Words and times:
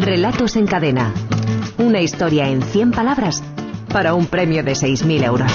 Relatos 0.00 0.54
en 0.56 0.66
cadena. 0.66 1.12
Una 1.78 2.00
historia 2.00 2.48
en 2.48 2.62
100 2.62 2.92
palabras 2.92 3.42
para 3.92 4.14
un 4.14 4.26
premio 4.26 4.62
de 4.62 4.72
6.000 4.72 5.24
euros. 5.24 5.52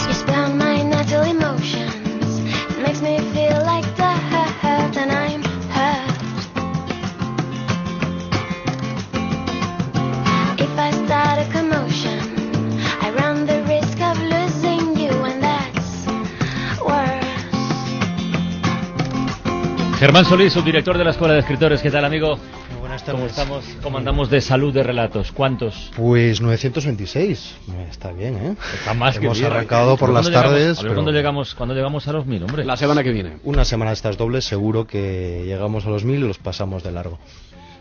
Germán 20.04 20.26
Solís, 20.26 20.52
subdirector 20.52 20.98
de 20.98 21.06
la 21.06 21.12
Escuela 21.12 21.34
de 21.34 21.40
Escritores. 21.40 21.82
¿Qué 21.82 21.90
tal, 21.90 22.04
amigo? 22.04 22.38
Buenas 22.94 23.06
tardes. 23.06 23.16
¿Cómo 23.16 23.26
estamos? 23.26 23.66
¿Cómo 23.82 23.98
andamos 23.98 24.30
de 24.30 24.42
salud 24.42 24.74
de 24.74 24.84
relatos? 24.84 25.32
¿Cuántos? 25.32 25.92
Pues 25.96 26.42
926. 26.42 27.56
Está 27.90 28.12
bien, 28.12 28.36
¿eh? 28.36 28.56
Está 28.76 28.94
más 28.94 29.18
Hemos 29.18 29.38
que 29.38 29.44
bien. 29.44 29.52
arrancado 29.52 29.98
por 29.98 30.12
las 30.12 30.30
tardes. 30.30 30.80
A 30.80 30.84
ver 30.84 30.94
cuándo 30.94 31.12
llegamos, 31.12 31.56
cuándo 31.56 31.74
llegamos 31.74 32.08
a 32.08 32.14
los 32.14 32.26
mil, 32.28 32.44
hombre. 32.44 32.64
La 32.66 32.78
semana 32.78 33.04
que 33.04 33.12
viene. 33.12 33.38
Una 33.44 33.66
semana 33.66 33.92
de 33.92 33.96
estas 33.96 34.18
dobles, 34.18 34.46
seguro 34.46 34.86
que 34.86 35.44
llegamos 35.46 35.86
a 35.88 35.90
los 35.90 36.04
mil 36.04 36.24
y 36.24 36.28
los 36.28 36.38
pasamos 36.38 36.84
de 36.84 36.92
largo. 36.92 37.18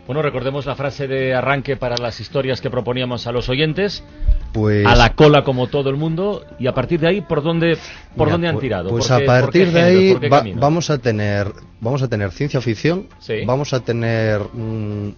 Bueno, 0.05 0.21
recordemos 0.21 0.65
la 0.65 0.75
frase 0.75 1.07
de 1.07 1.33
arranque 1.33 1.77
para 1.77 1.95
las 1.97 2.19
historias 2.19 2.59
que 2.59 2.69
proponíamos 2.69 3.25
a 3.25 3.31
los 3.31 3.47
oyentes. 3.49 4.03
Pues, 4.51 4.85
a 4.85 4.95
la 4.95 5.13
cola 5.15 5.43
como 5.43 5.67
todo 5.67 5.89
el 5.89 5.95
mundo 5.95 6.45
y 6.59 6.67
a 6.67 6.73
partir 6.73 6.99
de 6.99 7.07
ahí 7.07 7.21
por 7.21 7.41
dónde 7.41 7.75
por 8.15 8.29
dónde 8.29 8.47
han 8.47 8.59
tirado 8.59 8.91
pues 8.91 9.07
¿Por 9.07 9.17
qué, 9.17 9.23
a 9.23 9.25
partir 9.25 9.71
de 9.71 9.81
ahí 9.81 10.13
va, 10.13 10.43
vamos 10.57 10.91
a 10.91 10.99
tener 10.99 11.51
vamos 11.81 12.03
a 12.03 12.07
tener 12.07 12.29
ciencia 12.29 12.61
ficción 12.61 13.07
Sí. 13.17 13.45
vamos 13.47 13.73
a 13.73 13.79
tener 13.79 14.41
mm, 14.53 15.09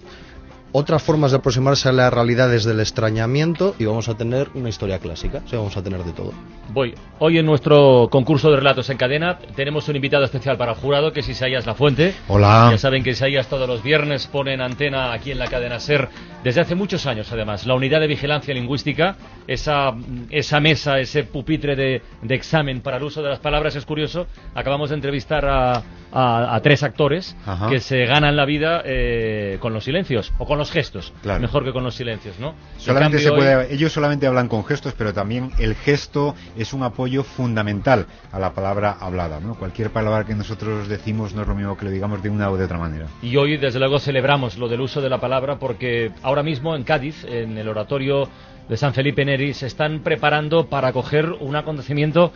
otras 0.77 1.01
formas 1.01 1.31
de 1.31 1.37
aproximarse 1.37 1.87
a 1.87 1.93
la 1.93 2.09
realidad 2.09 2.49
desde 2.49 2.71
el 2.71 2.81
extrañamiento 2.81 3.75
y 3.79 3.85
vamos 3.85 4.09
a 4.09 4.15
tener 4.15 4.49
una 4.55 4.67
historia 4.67 4.99
clásica. 4.99 5.41
O 5.45 5.47
sea, 5.47 5.59
vamos 5.59 5.77
a 5.77 5.81
tener 5.81 6.03
de 6.03 6.11
todo. 6.11 6.33
Voy. 6.73 6.93
Hoy 7.19 7.37
en 7.37 7.45
nuestro 7.45 8.09
concurso 8.11 8.51
de 8.51 8.57
relatos 8.57 8.89
en 8.89 8.97
cadena 8.97 9.39
tenemos 9.55 9.87
un 9.87 9.95
invitado 9.95 10.25
especial 10.25 10.57
para 10.57 10.73
el 10.73 10.77
jurado 10.77 11.13
que 11.13 11.21
es 11.21 11.29
Isaías 11.29 11.65
La 11.65 11.75
Fuente 11.75 12.13
hola. 12.27 12.67
Ya 12.71 12.77
saben 12.77 13.03
que 13.03 13.11
Isaías 13.11 13.47
todos 13.47 13.69
los 13.69 13.83
viernes 13.83 14.27
pone 14.27 14.53
en 14.53 14.59
antena 14.59 15.13
aquí 15.13 15.31
en 15.31 15.39
la 15.39 15.47
cadena 15.47 15.79
SER 15.79 16.09
desde 16.45 16.61
hace 16.61 16.75
muchos 16.75 17.05
años 17.07 17.29
además 17.33 17.65
la 17.65 17.73
unidad 17.75 17.99
de 17.99 18.07
vigilancia 18.07 18.53
lingüística 18.53 19.17
esa, 19.47 19.93
esa 20.29 20.59
mesa, 20.59 20.99
ese 20.99 21.23
pupitre 21.23 21.75
de, 21.75 22.01
de 22.21 22.35
examen 22.35 22.79
para 22.81 22.97
el 22.97 23.03
uso 23.03 23.21
de 23.21 23.29
las 23.29 23.39
palabras 23.39 23.75
es 23.75 23.85
curioso 23.85 24.27
acabamos 24.53 24.89
de 24.89 24.95
entrevistar 24.95 25.43
a, 25.45 25.83
a, 26.13 26.55
a 26.55 26.61
tres 26.61 26.83
actores 26.83 27.35
Ajá. 27.45 27.67
que 27.69 27.79
se 27.79 28.05
ganan 28.05 28.35
la 28.35 28.45
vida 28.45 28.81
eh, 28.85 29.57
con 29.59 29.73
los 29.73 29.83
silencios 29.83 30.31
o 30.37 30.45
con 30.45 30.57
los 30.57 30.71
gestos 30.71 31.11
Claro. 31.21 31.41
mejor 31.41 31.63
que 31.65 31.73
con 31.73 31.83
los 31.83 31.95
silencios 31.95 32.39
¿no? 32.39 32.49
En 32.75 32.79
Solamente 32.79 33.19
se 33.19 33.29
hoy- 33.31 33.37
puede, 33.37 33.73
ellos 33.73 33.91
solamente 33.91 34.27
hablan 34.27 34.47
con 34.47 34.63
gestos, 34.65 34.93
pero 34.97 35.13
también 35.13 35.49
el 35.59 35.73
gesto 35.75 36.35
es 36.55 36.71
un 36.73 36.83
apoyo 36.83 37.23
fundamental 37.23 38.05
a 38.31 38.39
la 38.39 38.53
palabra 38.53 38.95
hablada. 38.99 39.39
¿no? 39.39 39.55
Cualquier 39.55 39.89
palabra 39.89 40.25
que 40.25 40.35
nosotros 40.35 40.87
decimos 40.87 41.33
no 41.33 41.41
es 41.41 41.47
lo 41.47 41.55
mismo 41.55 41.75
que 41.77 41.85
lo 41.85 41.91
digamos 41.91 42.21
de 42.21 42.29
una 42.29 42.49
o 42.51 42.57
de 42.57 42.65
otra 42.65 42.77
manera. 42.77 43.07
Y 43.23 43.35
hoy, 43.37 43.57
desde 43.57 43.79
luego, 43.79 43.97
celebramos 43.99 44.57
lo 44.57 44.67
del 44.67 44.81
uso 44.81 45.01
de 45.01 45.09
la 45.09 45.19
palabra 45.19 45.57
porque 45.57 46.11
ahora 46.21 46.34
mismo 46.43 46.75
en 46.75 46.83
Cádiz, 46.83 47.23
en 47.25 47.57
el 47.57 47.67
oratorio 47.67 48.29
de 48.67 48.77
San 48.77 48.93
Felipe 48.93 49.25
Neri, 49.25 49.53
se 49.53 49.67
están 49.67 50.01
preparando 50.01 50.67
para 50.67 50.89
acoger 50.89 51.31
un 51.31 51.55
acontecimiento 51.55 52.33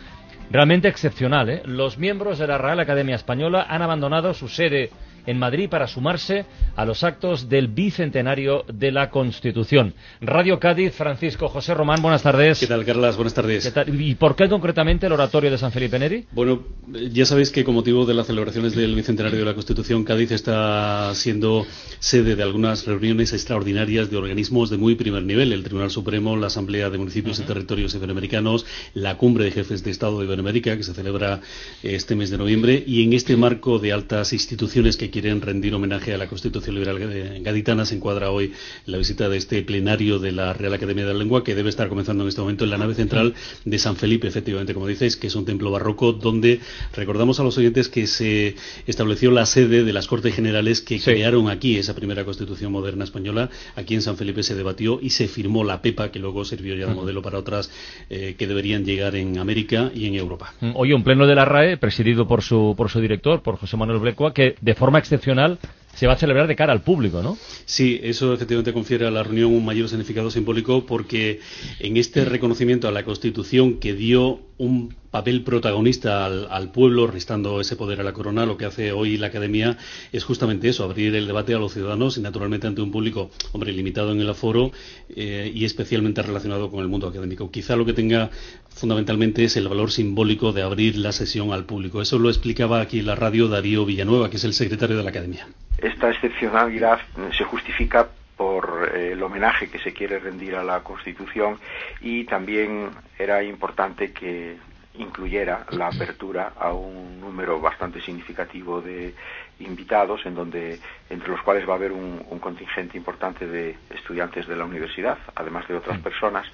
realmente 0.50 0.88
excepcional. 0.88 1.48
¿eh? 1.48 1.62
Los 1.64 1.98
miembros 1.98 2.38
de 2.38 2.46
la 2.46 2.58
Real 2.58 2.80
Academia 2.80 3.16
Española 3.16 3.66
han 3.68 3.82
abandonado 3.82 4.34
su 4.34 4.48
sede 4.48 4.90
en 5.30 5.38
Madrid 5.38 5.68
para 5.68 5.86
sumarse 5.86 6.44
a 6.76 6.84
los 6.84 7.04
actos 7.04 7.48
del 7.48 7.68
bicentenario 7.68 8.64
de 8.72 8.90
la 8.90 9.10
Constitución. 9.10 9.94
Radio 10.20 10.58
Cádiz, 10.58 10.94
Francisco 10.94 11.48
José 11.48 11.72
Román, 11.74 12.02
buenas 12.02 12.22
tardes. 12.22 12.58
¿Qué 12.58 12.66
tal, 12.66 12.84
Carlas? 12.84 13.16
Buenas 13.16 13.34
tardes. 13.34 13.72
¿Y 13.86 14.14
por 14.16 14.34
qué 14.34 14.48
concretamente 14.48 15.06
el 15.06 15.12
oratorio 15.12 15.50
de 15.50 15.58
San 15.58 15.72
Felipe 15.72 15.98
Neri? 15.98 16.26
Bueno, 16.32 16.64
ya 17.12 17.24
sabéis 17.24 17.50
que 17.50 17.64
con 17.64 17.74
motivo 17.74 18.04
de 18.04 18.14
las 18.14 18.26
celebraciones 18.26 18.74
del 18.74 18.94
Bicentenario 18.94 19.38
de 19.38 19.44
la 19.44 19.54
Constitución, 19.54 20.04
Cádiz 20.04 20.32
está 20.32 21.14
siendo 21.14 21.64
sede 22.00 22.34
de 22.34 22.42
algunas 22.42 22.86
reuniones 22.86 23.32
extraordinarias 23.32 24.10
de 24.10 24.16
organismos 24.16 24.70
de 24.70 24.78
muy 24.78 24.96
primer 24.96 25.22
nivel. 25.22 25.52
El 25.52 25.62
Tribunal 25.62 25.90
Supremo, 25.90 26.36
la 26.36 26.48
Asamblea 26.48 26.90
de 26.90 26.98
Municipios 26.98 27.38
y 27.38 27.42
Territorios 27.42 27.94
Iberoamericanos, 27.94 28.66
la 28.94 29.16
Cumbre 29.16 29.44
de 29.44 29.52
Jefes 29.52 29.84
de 29.84 29.90
Estado 29.90 30.18
de 30.18 30.26
Iberoamérica, 30.26 30.76
que 30.76 30.82
se 30.82 30.94
celebra 30.94 31.40
este 31.82 32.16
mes 32.16 32.30
de 32.30 32.38
noviembre, 32.38 32.82
y 32.86 33.04
en 33.04 33.12
este 33.12 33.36
marco 33.36 33.78
de 33.78 33.92
altas 33.92 34.32
instituciones 34.32 34.96
que 34.96 35.10
quieren 35.10 35.19
rendir 35.24 35.74
homenaje 35.74 36.14
a 36.14 36.18
la 36.18 36.26
Constitución 36.26 36.74
Liberal 36.76 36.98
Gaditana, 37.42 37.84
se 37.84 37.94
encuadra 37.94 38.30
hoy 38.30 38.52
la 38.86 38.98
visita 38.98 39.28
de 39.28 39.36
este 39.36 39.62
plenario 39.62 40.18
de 40.18 40.32
la 40.32 40.52
Real 40.52 40.72
Academia 40.74 41.04
de 41.06 41.12
la 41.12 41.18
Lengua, 41.18 41.44
que 41.44 41.54
debe 41.54 41.68
estar 41.68 41.88
comenzando 41.88 42.24
en 42.24 42.28
este 42.28 42.40
momento 42.40 42.64
en 42.64 42.70
la 42.70 42.78
nave 42.78 42.94
central 42.94 43.34
de 43.64 43.78
San 43.78 43.96
Felipe, 43.96 44.26
efectivamente, 44.28 44.72
como 44.74 44.86
dices, 44.86 45.16
que 45.16 45.26
es 45.26 45.34
un 45.34 45.44
templo 45.44 45.70
barroco 45.70 46.12
donde 46.12 46.60
recordamos 46.94 47.38
a 47.40 47.42
los 47.44 47.56
oyentes 47.58 47.88
que 47.88 48.06
se 48.06 48.54
estableció 48.86 49.30
la 49.30 49.46
sede 49.46 49.84
de 49.84 49.92
las 49.92 50.06
Cortes 50.06 50.34
Generales 50.34 50.80
que 50.80 50.98
Sí. 50.98 51.04
crearon 51.10 51.48
aquí 51.50 51.76
esa 51.76 51.94
primera 51.94 52.24
Constitución 52.24 52.72
moderna 52.72 53.04
española. 53.04 53.50
Aquí 53.76 53.94
en 53.94 54.02
San 54.02 54.16
Felipe 54.16 54.42
se 54.42 54.54
debatió 54.54 55.00
y 55.02 55.10
se 55.10 55.28
firmó 55.28 55.64
la 55.64 55.82
PEPA, 55.82 56.10
que 56.10 56.18
luego 56.18 56.44
sirvió 56.44 56.74
ya 56.76 56.86
de 56.86 56.94
modelo 56.94 57.22
para 57.22 57.38
otras 57.38 57.70
eh, 58.08 58.34
que 58.38 58.46
deberían 58.46 58.84
llegar 58.84 59.16
en 59.16 59.38
América 59.38 59.90
y 59.94 60.06
en 60.06 60.14
Europa. 60.14 60.54
Hoy 60.74 60.92
un 60.92 61.02
pleno 61.04 61.26
de 61.26 61.34
la 61.34 61.44
RAE, 61.44 61.76
presidido 61.76 62.26
por 62.26 62.42
su, 62.42 62.74
por 62.76 62.88
su 62.90 63.00
director, 63.00 63.42
por 63.42 63.56
José 63.56 63.76
Manuel 63.76 63.98
Blecua, 64.00 64.32
que 64.32 64.54
de 64.60 64.74
forma 64.74 64.99
excepcional 65.00 65.58
se 66.00 66.06
va 66.06 66.14
a 66.14 66.16
celebrar 66.16 66.46
de 66.46 66.56
cara 66.56 66.72
al 66.72 66.80
público, 66.80 67.22
¿no? 67.22 67.36
Sí, 67.66 68.00
eso 68.02 68.32
efectivamente 68.32 68.72
confiere 68.72 69.06
a 69.06 69.10
la 69.10 69.22
reunión 69.22 69.52
un 69.52 69.62
mayor 69.62 69.86
significado 69.86 70.30
simbólico 70.30 70.86
porque 70.86 71.40
en 71.78 71.98
este 71.98 72.24
reconocimiento 72.24 72.88
a 72.88 72.90
la 72.90 73.04
Constitución 73.04 73.80
que 73.80 73.92
dio 73.92 74.40
un 74.56 74.94
papel 75.10 75.42
protagonista 75.42 76.24
al, 76.24 76.48
al 76.50 76.72
pueblo, 76.72 77.06
restando 77.06 77.60
ese 77.60 77.76
poder 77.76 78.00
a 78.00 78.02
la 78.02 78.14
corona, 78.14 78.46
lo 78.46 78.56
que 78.56 78.64
hace 78.64 78.92
hoy 78.92 79.18
la 79.18 79.26
Academia 79.26 79.76
es 80.10 80.24
justamente 80.24 80.70
eso, 80.70 80.84
abrir 80.84 81.14
el 81.14 81.26
debate 81.26 81.52
a 81.52 81.58
los 81.58 81.74
ciudadanos 81.74 82.16
y 82.16 82.22
naturalmente 82.22 82.66
ante 82.66 82.80
un 82.80 82.90
público, 82.90 83.30
hombre, 83.52 83.70
limitado 83.70 84.12
en 84.12 84.22
el 84.22 84.30
aforo 84.30 84.72
eh, 85.14 85.52
y 85.54 85.66
especialmente 85.66 86.22
relacionado 86.22 86.70
con 86.70 86.80
el 86.80 86.88
mundo 86.88 87.08
académico. 87.08 87.50
Quizá 87.50 87.76
lo 87.76 87.84
que 87.84 87.92
tenga 87.92 88.30
fundamentalmente 88.70 89.44
es 89.44 89.54
el 89.58 89.68
valor 89.68 89.90
simbólico 89.90 90.52
de 90.52 90.62
abrir 90.62 90.96
la 90.96 91.12
sesión 91.12 91.52
al 91.52 91.66
público. 91.66 92.00
Eso 92.00 92.18
lo 92.18 92.30
explicaba 92.30 92.80
aquí 92.80 93.00
en 93.00 93.06
la 93.06 93.16
radio 93.16 93.48
Darío 93.48 93.84
Villanueva, 93.84 94.30
que 94.30 94.38
es 94.38 94.44
el 94.44 94.54
secretario 94.54 94.96
de 94.96 95.02
la 95.02 95.10
Academia. 95.10 95.46
Esta 95.92 96.08
excepcionalidad 96.08 97.00
se 97.36 97.44
justifica 97.44 98.06
por 98.36 98.92
eh, 98.94 99.12
el 99.12 99.22
homenaje 99.24 99.68
que 99.68 99.80
se 99.80 99.92
quiere 99.92 100.20
rendir 100.20 100.54
a 100.54 100.62
la 100.62 100.84
Constitución 100.84 101.58
y 102.00 102.24
también 102.24 102.90
era 103.18 103.42
importante 103.42 104.12
que 104.12 104.56
incluyera 104.94 105.66
la 105.70 105.88
apertura 105.88 106.52
a 106.58 106.72
un 106.72 107.20
número 107.20 107.60
bastante 107.60 108.00
significativo 108.00 108.80
de 108.80 109.14
invitados, 109.58 110.24
en 110.26 110.34
donde 110.36 110.78
entre 111.08 111.28
los 111.28 111.42
cuales 111.42 111.68
va 111.68 111.72
a 111.72 111.76
haber 111.76 111.90
un, 111.90 112.24
un 112.30 112.38
contingente 112.38 112.96
importante 112.96 113.46
de 113.46 113.76
estudiantes 113.90 114.46
de 114.46 114.56
la 114.56 114.64
universidad, 114.64 115.18
además 115.34 115.66
de 115.66 115.74
otras 115.74 115.98
personas, 115.98 116.46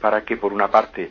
para 0.00 0.24
que 0.24 0.36
por 0.36 0.52
una 0.52 0.68
parte 0.68 1.10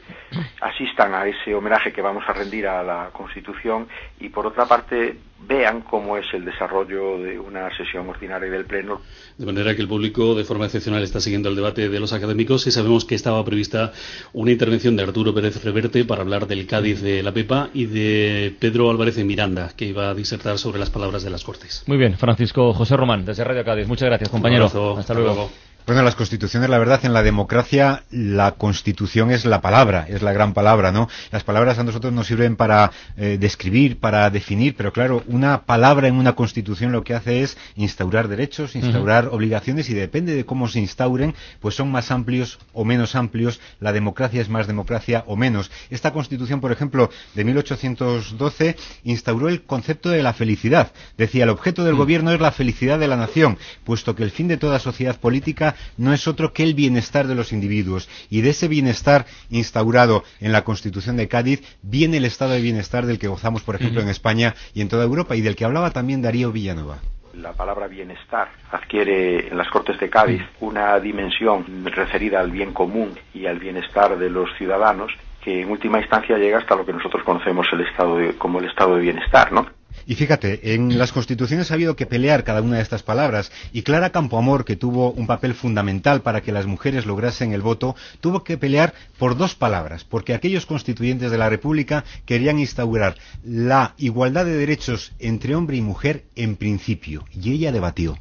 asistan 0.62 1.16
a 1.16 1.26
ese 1.26 1.56
homenaje 1.56 1.92
que 1.92 2.02
vamos 2.04 2.24
a 2.28 2.34
rendir 2.34 2.68
a 2.68 2.84
la 2.84 3.10
Constitución 3.12 3.88
y 4.20 4.30
por 4.30 4.46
otra 4.46 4.68
parte 4.68 5.18
vean 5.48 5.82
cómo 5.82 6.18
es 6.18 6.26
el 6.34 6.46
desarrollo 6.46 7.20
de 7.20 7.40
una 7.40 7.76
sesión 7.76 8.10
ordinaria 8.10 8.50
del 8.50 8.66
Pleno. 8.66 9.02
De 9.38 9.46
manera 9.46 9.76
que 9.76 9.82
el 9.82 9.88
público, 9.88 10.36
de 10.36 10.44
forma 10.44 10.66
excepcional, 10.66 11.04
está 11.04 11.20
siguiendo 11.20 11.50
el 11.50 11.56
debate 11.56 11.90
de 11.90 12.00
los 12.00 12.14
académicos 12.14 12.68
y 12.68 12.72
sabemos 12.72 13.06
que 13.06 13.16
estaba 13.16 13.44
prevista 13.44 13.92
una 14.34 14.52
intervención 14.52 14.96
de 14.96 15.04
Arturo 15.04 15.34
Pérez 15.34 15.64
Reverte 15.64 16.06
para 16.06 16.22
hablar 16.22 16.48
del 16.48 16.66
Cádiz 16.68 17.02
de 17.02 17.24
la 17.24 17.32
Pepa 17.32 17.70
y 17.74 17.86
de 17.86 18.56
Pedro 18.60 18.90
Álvarez 18.90 19.16
de 19.16 19.24
Miranda, 19.24 19.72
que 19.76 19.86
iba 19.86 20.10
a 20.10 20.14
disertar 20.14 20.58
sobre 20.58 20.80
las 20.80 20.90
palabras 20.90 21.24
de 21.24 21.30
las 21.30 21.44
Cortes. 21.44 21.84
Muy 21.88 21.98
bien, 21.98 22.18
Francisco 22.18 22.74
José 22.74 22.96
Román, 22.96 23.26
desde 23.26 23.44
Radio 23.44 23.64
Cádiz. 23.64 23.88
Muchas 23.88 24.08
gracias, 24.08 24.30
compañero. 24.30 24.66
Un 24.66 24.72
abrazo. 24.72 24.98
Hasta 25.00 25.14
luego. 25.14 25.50
Bueno, 25.86 26.02
las 26.02 26.16
constituciones, 26.16 26.70
la 26.70 26.78
verdad, 26.78 27.04
en 27.04 27.12
la 27.12 27.24
democracia, 27.24 28.04
la 28.10 28.54
constitución 28.54 29.32
es 29.32 29.44
la 29.44 29.60
palabra, 29.60 30.06
es 30.08 30.22
la 30.22 30.32
gran 30.32 30.54
palabra, 30.54 30.94
¿no? 30.94 31.10
Las 31.30 31.44
palabras 31.44 31.78
a 31.78 31.84
nosotros 31.84 32.14
nos 32.14 32.28
sirven 32.28 32.56
para 32.56 32.94
eh, 33.18 33.38
describir, 33.38 34.00
para 34.00 34.30
definir, 34.30 34.76
pero 34.78 34.94
claro, 34.94 35.24
una 35.28 35.64
palabra 35.64 36.08
en 36.08 36.16
una 36.16 36.36
constitución 36.36 36.94
lo 36.94 37.04
que 37.04 37.14
hace 37.14 37.42
es 37.42 37.58
instaurar 37.76 38.30
derechos, 38.30 38.78
instaurar 38.78 39.28
obligaciones 39.28 39.90
y 39.90 39.94
depende 39.94 40.36
de 40.36 40.46
cómo 40.46 40.70
se 40.70 40.80
instauren, 40.80 41.36
pues 41.60 41.76
son 41.76 41.92
más 41.92 42.12
amplios 42.12 42.60
o 42.72 42.86
menos 42.86 43.16
amplios, 43.16 43.60
la 43.82 43.92
democracia 43.92 44.40
es 44.40 44.48
más 44.48 44.68
democracia 44.68 45.26
o 45.28 45.36
menos. 45.36 45.70
Esta 45.90 46.14
constitución, 46.14 46.62
por 46.62 46.72
ejemplo, 46.72 47.10
de 47.36 47.44
1812, 47.44 48.78
instauró 49.04 49.50
el 49.50 49.64
concepto 49.64 50.08
de 50.12 50.24
la 50.24 50.32
felicidad. 50.32 50.94
Decía, 51.18 51.44
el 51.44 51.50
objeto 51.50 51.84
del 51.84 51.96
gobierno 51.96 52.32
es 52.32 52.40
la 52.40 52.54
felicidad 52.54 53.00
de 53.00 53.10
la 53.10 53.18
nación, 53.18 53.58
puesto 53.84 54.16
que 54.16 54.24
el 54.24 54.32
fin 54.32 54.48
de 54.48 54.56
toda 54.56 54.80
sociedad 54.80 55.20
política 55.20 55.73
no 55.98 56.14
es 56.14 56.28
otro 56.28 56.54
que 56.54 56.64
el 56.64 56.74
bienestar 56.74 57.28
de 57.28 57.36
los 57.36 57.52
individuos. 57.52 58.10
Y 58.30 58.42
de 58.42 58.52
ese 58.52 58.68
bienestar 58.68 59.26
instaurado 59.50 60.24
en 60.40 60.52
la 60.52 60.64
Constitución 60.64 61.18
de 61.18 61.28
Cádiz 61.28 61.62
viene 61.82 62.18
el 62.18 62.26
estado 62.26 62.52
de 62.52 62.62
bienestar 62.62 63.06
del 63.06 63.20
que 63.20 63.28
gozamos, 63.28 63.64
por 63.64 63.76
ejemplo, 63.76 64.02
en 64.02 64.10
España 64.10 64.56
y 64.74 64.82
en 64.82 64.90
toda 64.90 65.04
Europa, 65.04 65.36
y 65.36 65.42
del 65.42 65.56
que 65.56 65.66
hablaba 65.66 65.92
también 65.92 66.22
Darío 66.22 66.52
Villanova. 66.52 67.00
La 67.34 67.54
palabra 67.54 67.88
bienestar 67.88 68.50
adquiere 68.72 69.48
en 69.48 69.58
las 69.58 69.68
Cortes 69.70 70.00
de 70.00 70.10
Cádiz 70.10 70.44
una 70.60 71.00
dimensión 71.00 71.84
referida 71.86 72.40
al 72.40 72.52
bien 72.52 72.74
común 72.74 73.18
y 73.34 73.48
al 73.48 73.58
bienestar 73.58 74.18
de 74.20 74.30
los 74.30 74.50
ciudadanos 74.58 75.12
que 75.44 75.62
en 75.62 75.72
última 75.72 76.00
instancia 76.00 76.38
llega 76.38 76.60
hasta 76.60 76.76
lo 76.76 76.86
que 76.86 76.94
nosotros 76.94 77.24
conocemos 77.24 77.68
el 77.74 77.82
estado 77.82 78.20
como 78.38 78.60
el 78.60 78.66
estado 78.66 78.96
de 78.96 79.02
bienestar, 79.02 79.52
¿no? 79.52 79.66
Y 80.06 80.16
fíjate, 80.16 80.74
en 80.74 80.98
las 80.98 81.12
constituciones 81.12 81.72
ha 81.72 81.76
habido 81.76 81.96
que 81.96 82.06
pelear 82.06 82.44
cada 82.44 82.62
una 82.62 82.78
de 82.78 82.82
estas 82.82 83.04
palabras 83.04 83.52
y 83.72 83.84
Clara 83.84 84.12
Campoamor, 84.12 84.66
que 84.66 84.76
tuvo 84.76 85.12
un 85.12 85.28
papel 85.28 85.54
fundamental 85.54 86.22
para 86.22 86.42
que 86.42 86.52
las 86.52 86.66
mujeres 86.66 87.06
lograsen 87.06 87.54
el 87.54 87.62
voto, 87.62 87.96
tuvo 88.22 88.44
que 88.44 88.58
pelear 88.58 88.94
por 89.18 89.38
dos 89.38 89.56
palabras, 89.56 90.04
porque 90.04 90.34
aquellos 90.34 90.66
constituyentes 90.66 91.32
de 91.32 91.38
la 91.38 91.50
República 91.50 92.04
querían 92.26 92.60
instaurar 92.60 93.16
la 93.44 93.94
igualdad 93.98 94.46
de 94.46 94.56
derechos 94.56 95.14
entre 95.20 95.56
hombre 95.56 95.78
y 95.78 95.82
mujer 95.82 96.24
en 96.36 96.56
principio, 96.56 97.26
y 97.34 97.54
ella 97.54 97.72
debatió. 97.72 98.18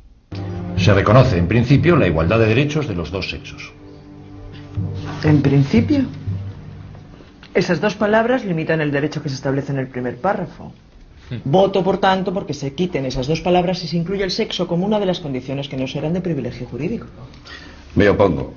Se 0.76 0.94
reconoce 0.94 1.36
en 1.36 1.48
principio 1.48 1.96
la 1.96 2.06
igualdad 2.06 2.38
de 2.38 2.46
derechos 2.46 2.88
de 2.88 2.94
los 2.94 3.10
dos 3.10 3.30
sexos. 3.30 3.72
¿En 5.22 5.42
principio? 5.42 6.06
Esas 7.54 7.80
dos 7.80 7.94
palabras 7.94 8.44
limitan 8.44 8.80
el 8.80 8.90
derecho 8.90 9.22
que 9.22 9.28
se 9.28 9.34
establece 9.34 9.72
en 9.72 9.78
el 9.78 9.88
primer 9.88 10.16
párrafo. 10.16 10.72
Voto, 11.44 11.82
por 11.82 11.98
tanto, 11.98 12.32
porque 12.32 12.54
se 12.54 12.74
quiten 12.74 13.06
esas 13.06 13.26
dos 13.26 13.40
palabras 13.40 13.82
y 13.84 13.88
se 13.88 13.96
incluye 13.96 14.24
el 14.24 14.30
sexo 14.30 14.66
como 14.66 14.86
una 14.86 15.00
de 15.00 15.06
las 15.06 15.20
condiciones 15.20 15.68
que 15.68 15.76
no 15.76 15.86
serán 15.86 16.12
de 16.12 16.20
privilegio 16.20 16.66
jurídico. 16.66 17.06
Me 17.94 18.08
opongo. 18.08 18.54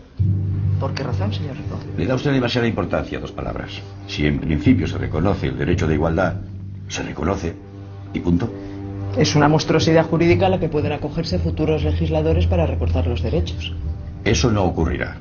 ¿Por 0.79 0.93
qué 0.93 1.03
razón, 1.03 1.33
señor 1.33 1.55
Rico? 1.57 1.79
Le 1.97 2.05
da 2.05 2.15
usted 2.15 2.31
demasiada 2.31 2.67
importancia 2.67 3.17
a 3.17 3.21
dos 3.21 3.31
palabras. 3.31 3.71
Si 4.07 4.25
en 4.25 4.39
principio 4.39 4.87
se 4.87 4.97
reconoce 4.97 5.47
el 5.47 5.57
derecho 5.57 5.87
de 5.87 5.95
igualdad, 5.95 6.35
se 6.87 7.03
reconoce 7.03 7.53
y 8.13 8.19
punto. 8.19 8.49
Es 9.17 9.35
una 9.35 9.47
monstruosidad 9.47 10.05
jurídica 10.05 10.47
a 10.47 10.49
la 10.49 10.59
que 10.59 10.67
pueden 10.67 10.91
acogerse 10.91 11.39
futuros 11.39 11.83
legisladores 11.83 12.47
para 12.47 12.65
recortar 12.65 13.07
los 13.07 13.21
derechos. 13.21 13.73
Eso 14.25 14.51
no 14.51 14.65
ocurrirá. 14.65 15.17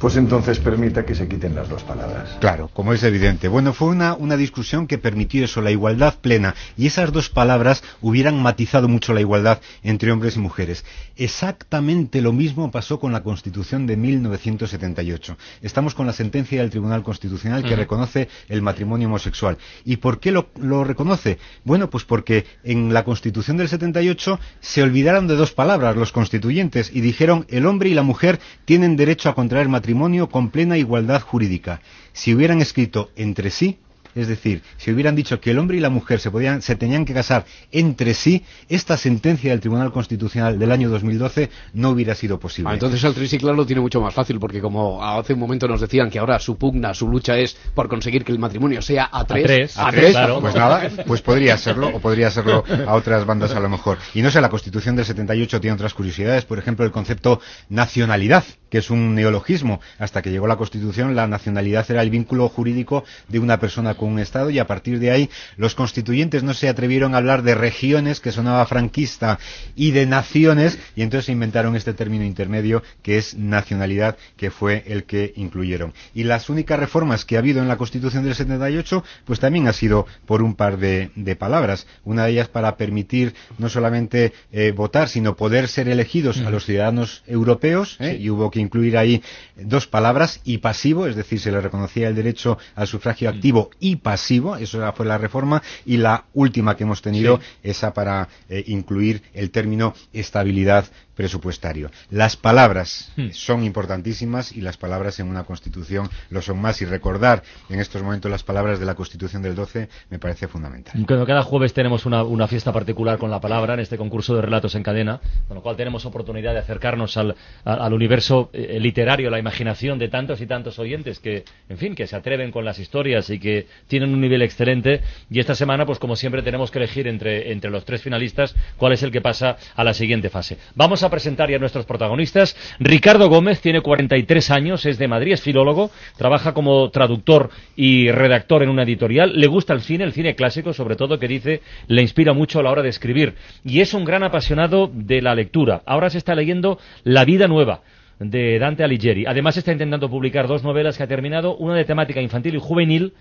Pues 0.00 0.16
entonces 0.16 0.58
permita 0.58 1.04
que 1.04 1.14
se 1.14 1.28
quiten 1.28 1.54
las 1.54 1.68
dos 1.68 1.82
palabras. 1.82 2.38
Claro, 2.40 2.70
como 2.72 2.94
es 2.94 3.02
evidente. 3.02 3.48
Bueno, 3.48 3.74
fue 3.74 3.88
una, 3.88 4.14
una 4.14 4.38
discusión 4.38 4.86
que 4.86 4.96
permitió 4.96 5.44
eso, 5.44 5.60
la 5.60 5.72
igualdad 5.72 6.14
plena. 6.22 6.54
Y 6.78 6.86
esas 6.86 7.12
dos 7.12 7.28
palabras 7.28 7.82
hubieran 8.00 8.40
matizado 8.40 8.88
mucho 8.88 9.12
la 9.12 9.20
igualdad 9.20 9.60
entre 9.82 10.10
hombres 10.10 10.36
y 10.36 10.38
mujeres. 10.38 10.86
Exactamente 11.16 12.22
lo 12.22 12.32
mismo 12.32 12.70
pasó 12.70 12.98
con 12.98 13.12
la 13.12 13.22
Constitución 13.22 13.86
de 13.86 13.98
1978. 13.98 15.36
Estamos 15.60 15.94
con 15.94 16.06
la 16.06 16.14
sentencia 16.14 16.62
del 16.62 16.70
Tribunal 16.70 17.02
Constitucional 17.02 17.62
que 17.62 17.76
reconoce 17.76 18.30
el 18.48 18.62
matrimonio 18.62 19.06
homosexual. 19.06 19.58
¿Y 19.84 19.98
por 19.98 20.18
qué 20.18 20.32
lo, 20.32 20.48
lo 20.58 20.82
reconoce? 20.82 21.36
Bueno, 21.62 21.90
pues 21.90 22.04
porque 22.04 22.46
en 22.64 22.94
la 22.94 23.04
Constitución 23.04 23.58
del 23.58 23.68
78 23.68 24.40
se 24.60 24.82
olvidaron 24.82 25.26
de 25.26 25.36
dos 25.36 25.52
palabras 25.52 25.94
los 25.94 26.10
constituyentes 26.10 26.90
y 26.90 27.02
dijeron 27.02 27.44
el 27.50 27.66
hombre 27.66 27.90
y 27.90 27.94
la 27.94 28.02
mujer 28.02 28.40
tienen 28.64 28.96
derecho 28.96 29.28
a 29.28 29.34
contraer 29.34 29.68
matrimonio 29.68 29.89
con 30.28 30.50
plena 30.50 30.78
igualdad 30.78 31.20
jurídica. 31.20 31.80
Si 32.12 32.34
hubieran 32.34 32.60
escrito 32.60 33.10
entre 33.16 33.50
sí, 33.50 33.78
es 34.14 34.28
decir, 34.28 34.62
si 34.76 34.90
hubieran 34.90 35.14
dicho 35.14 35.40
que 35.40 35.52
el 35.52 35.58
hombre 35.58 35.76
y 35.76 35.80
la 35.80 35.90
mujer 35.90 36.20
se, 36.20 36.30
podían, 36.30 36.62
se 36.62 36.74
tenían 36.74 37.04
que 37.04 37.14
casar 37.14 37.44
entre 37.70 38.14
sí, 38.14 38.44
esta 38.68 38.96
sentencia 38.96 39.50
del 39.50 39.60
Tribunal 39.60 39.92
Constitucional 39.92 40.58
del 40.58 40.72
año 40.72 40.90
2012 40.90 41.50
no 41.74 41.90
hubiera 41.90 42.14
sido 42.14 42.40
posible. 42.40 42.70
Ah, 42.70 42.74
entonces 42.74 43.02
el 43.04 43.14
triciclar 43.14 43.54
lo 43.54 43.64
tiene 43.66 43.80
mucho 43.80 44.00
más 44.00 44.12
fácil, 44.12 44.40
porque 44.40 44.60
como 44.60 45.04
hace 45.04 45.34
un 45.34 45.40
momento 45.40 45.68
nos 45.68 45.80
decían 45.80 46.10
que 46.10 46.18
ahora 46.18 46.38
su 46.38 46.56
pugna, 46.56 46.92
su 46.94 47.08
lucha 47.08 47.36
es 47.38 47.56
por 47.74 47.88
conseguir 47.88 48.24
que 48.24 48.32
el 48.32 48.38
matrimonio 48.38 48.82
sea 48.82 49.08
a 49.12 49.24
tres. 49.24 49.44
A 49.44 49.46
tres, 49.46 49.76
¿A 49.76 49.90
tres? 49.90 50.16
Pues 50.40 50.54
nada, 50.54 50.90
pues 51.06 51.22
podría 51.22 51.56
serlo, 51.56 51.88
o 51.88 52.00
podría 52.00 52.30
serlo 52.30 52.64
a 52.86 52.94
otras 52.94 53.24
bandas 53.24 53.52
a 53.52 53.60
lo 53.60 53.68
mejor. 53.68 53.98
Y 54.14 54.22
no 54.22 54.30
sé, 54.30 54.40
la 54.40 54.48
Constitución 54.48 54.96
del 54.96 55.04
78 55.04 55.60
tiene 55.60 55.74
otras 55.74 55.94
curiosidades, 55.94 56.44
por 56.44 56.58
ejemplo, 56.58 56.84
el 56.84 56.90
concepto 56.90 57.40
nacionalidad, 57.68 58.44
que 58.70 58.78
es 58.78 58.90
un 58.90 59.14
neologismo. 59.14 59.80
Hasta 59.98 60.22
que 60.22 60.30
llegó 60.30 60.46
la 60.46 60.56
Constitución, 60.56 61.14
la 61.14 61.26
nacionalidad 61.26 61.90
era 61.90 62.02
el 62.02 62.10
vínculo 62.10 62.48
jurídico 62.48 63.04
de 63.28 63.38
una 63.38 63.60
persona 63.60 63.94
con 63.94 64.10
un 64.10 64.18
Estado 64.18 64.50
y 64.50 64.58
a 64.58 64.66
partir 64.66 64.98
de 64.98 65.10
ahí 65.10 65.30
los 65.56 65.74
constituyentes 65.74 66.42
no 66.42 66.54
se 66.54 66.68
atrevieron 66.68 67.14
a 67.14 67.18
hablar 67.18 67.42
de 67.42 67.54
regiones, 67.54 68.20
que 68.20 68.32
sonaba 68.32 68.64
franquista, 68.66 69.38
y 69.76 69.90
de 69.90 70.06
naciones, 70.06 70.78
y 70.96 71.02
entonces 71.02 71.26
se 71.26 71.32
inventaron 71.32 71.76
este 71.76 71.94
término 71.94 72.24
intermedio 72.24 72.82
que 73.02 73.18
es 73.18 73.34
nacionalidad, 73.36 74.16
que 74.36 74.50
fue 74.50 74.84
el 74.86 75.04
que 75.04 75.32
incluyeron. 75.36 75.92
Y 76.14 76.24
las 76.24 76.48
únicas 76.48 76.78
reformas 76.78 77.24
que 77.24 77.36
ha 77.36 77.40
habido 77.40 77.60
en 77.60 77.68
la 77.68 77.76
Constitución 77.76 78.24
del 78.24 78.34
78, 78.34 79.04
pues 79.24 79.40
también 79.40 79.68
ha 79.68 79.72
sido 79.72 80.06
por 80.26 80.42
un 80.42 80.54
par 80.54 80.78
de, 80.78 81.10
de 81.16 81.36
palabras. 81.36 81.86
Una 82.04 82.24
de 82.24 82.32
ellas 82.32 82.48
para 82.48 82.76
permitir 82.76 83.34
no 83.58 83.68
solamente 83.68 84.32
eh, 84.52 84.72
votar, 84.72 85.08
sino 85.08 85.36
poder 85.36 85.68
ser 85.68 85.88
elegidos 85.88 86.38
a 86.38 86.50
los 86.50 86.64
ciudadanos 86.64 87.22
europeos, 87.26 87.96
¿eh? 88.00 88.16
y 88.20 88.30
hubo 88.30 88.50
que 88.60 88.66
incluir 88.66 88.96
ahí 88.98 89.22
dos 89.56 89.86
palabras, 89.86 90.40
y 90.44 90.58
pasivo, 90.58 91.06
es 91.06 91.16
decir, 91.16 91.40
se 91.40 91.50
le 91.50 91.60
reconocía 91.60 92.08
el 92.08 92.14
derecho 92.14 92.58
al 92.74 92.86
sufragio 92.86 93.28
activo 93.28 93.70
y 93.80 93.96
pasivo, 93.96 94.56
eso 94.56 94.92
fue 94.94 95.06
la 95.06 95.18
reforma, 95.18 95.62
y 95.86 95.96
la 95.96 96.24
última 96.34 96.76
que 96.76 96.84
hemos 96.84 97.02
tenido, 97.02 97.38
Sí. 97.40 97.70
esa 97.70 97.92
para 97.94 98.28
eh, 98.48 98.64
incluir 98.66 99.22
el 99.34 99.50
término 99.50 99.94
estabilidad 100.12 100.84
presupuestario. 101.14 101.90
Las 102.10 102.36
palabras 102.36 103.12
Hmm. 103.16 103.28
son 103.32 103.62
importantísimas 103.64 104.52
y 104.52 104.60
las 104.62 104.76
palabras 104.78 105.20
en 105.20 105.28
una 105.28 105.44
constitución 105.44 106.08
lo 106.30 106.40
son 106.40 106.58
más 106.60 106.80
y 106.80 106.86
recordar 106.86 107.42
en 107.68 107.78
estos 107.80 108.02
momentos 108.02 108.30
las 108.30 108.42
palabras 108.42 108.78
de 108.80 108.86
la 108.86 108.94
constitución 108.94 109.42
del 109.42 109.54
12 109.54 109.88
me 110.08 110.18
parece 110.18 110.48
fundamental. 110.48 110.94
Cuando 111.06 111.26
cada 111.26 111.42
jueves 111.42 111.74
tenemos 111.74 112.06
una, 112.06 112.22
una 112.24 112.48
fiesta 112.48 112.72
particular 112.72 113.18
con 113.18 113.30
la 113.30 113.40
palabra 113.40 113.74
en 113.74 113.80
este 113.80 113.98
concurso 113.98 114.34
de 114.34 114.42
relatos 114.42 114.74
en 114.74 114.82
cadena, 114.82 115.20
con 115.46 115.56
lo 115.56 115.62
cual 115.62 115.76
tenemos 115.76 116.06
oportunidad 116.06 116.52
de 116.54 116.60
acercarnos 116.60 117.16
al, 117.16 117.34
al 117.64 117.92
universo 117.92 118.49
eh, 118.52 118.78
literario, 118.80 119.30
la 119.30 119.38
imaginación 119.38 119.98
de 119.98 120.08
tantos 120.08 120.40
y 120.40 120.46
tantos 120.46 120.78
oyentes 120.78 121.18
que, 121.18 121.44
en 121.68 121.78
fin, 121.78 121.94
que 121.94 122.06
se 122.06 122.16
atreven 122.16 122.50
con 122.50 122.64
las 122.64 122.78
historias 122.78 123.30
y 123.30 123.38
que 123.38 123.66
tienen 123.86 124.12
un 124.12 124.20
nivel 124.20 124.42
excelente. 124.42 125.00
Y 125.30 125.40
esta 125.40 125.54
semana, 125.54 125.86
pues 125.86 125.98
como 125.98 126.16
siempre, 126.16 126.42
tenemos 126.42 126.70
que 126.70 126.78
elegir 126.78 127.06
entre, 127.06 127.52
entre 127.52 127.70
los 127.70 127.84
tres 127.84 128.02
finalistas 128.02 128.54
cuál 128.76 128.92
es 128.92 129.02
el 129.02 129.10
que 129.10 129.20
pasa 129.20 129.56
a 129.74 129.84
la 129.84 129.94
siguiente 129.94 130.30
fase. 130.30 130.58
Vamos 130.74 131.02
a 131.02 131.10
presentar 131.10 131.50
ya 131.50 131.56
a 131.56 131.60
nuestros 131.60 131.86
protagonistas. 131.86 132.56
Ricardo 132.78 133.28
Gómez 133.28 133.60
tiene 133.60 133.80
43 133.80 134.50
años, 134.50 134.86
es 134.86 134.98
de 134.98 135.08
Madrid, 135.08 135.32
es 135.32 135.42
filólogo, 135.42 135.90
trabaja 136.16 136.54
como 136.54 136.90
traductor 136.90 137.50
y 137.76 138.10
redactor 138.10 138.62
en 138.62 138.68
una 138.68 138.82
editorial. 138.82 139.38
Le 139.38 139.46
gusta 139.46 139.72
el 139.72 139.80
cine, 139.82 140.04
el 140.04 140.12
cine 140.12 140.34
clásico, 140.34 140.72
sobre 140.72 140.96
todo, 140.96 141.18
que 141.18 141.28
dice 141.28 141.60
le 141.86 142.02
inspira 142.02 142.32
mucho 142.32 142.60
a 142.60 142.62
la 142.62 142.70
hora 142.70 142.82
de 142.82 142.88
escribir. 142.88 143.34
Y 143.64 143.80
es 143.80 143.94
un 143.94 144.04
gran 144.04 144.22
apasionado 144.22 144.90
de 144.92 145.22
la 145.22 145.34
lectura. 145.34 145.82
Ahora 145.86 146.10
se 146.10 146.18
está 146.18 146.34
leyendo 146.34 146.78
La 147.04 147.24
vida 147.24 147.46
nueva 147.48 147.82
de 148.20 148.58
Dante 148.58 148.84
Alighieri. 148.84 149.26
Además 149.26 149.56
está 149.56 149.72
intentando 149.72 150.08
publicar 150.08 150.46
dos 150.46 150.62
novelas 150.62 150.96
que 150.96 151.02
ha 151.02 151.08
terminado, 151.08 151.56
una 151.56 151.74
de 151.74 151.84
temática 151.84 152.20
infantil 152.20 152.54
y 152.54 152.60
juvenil 152.60 153.14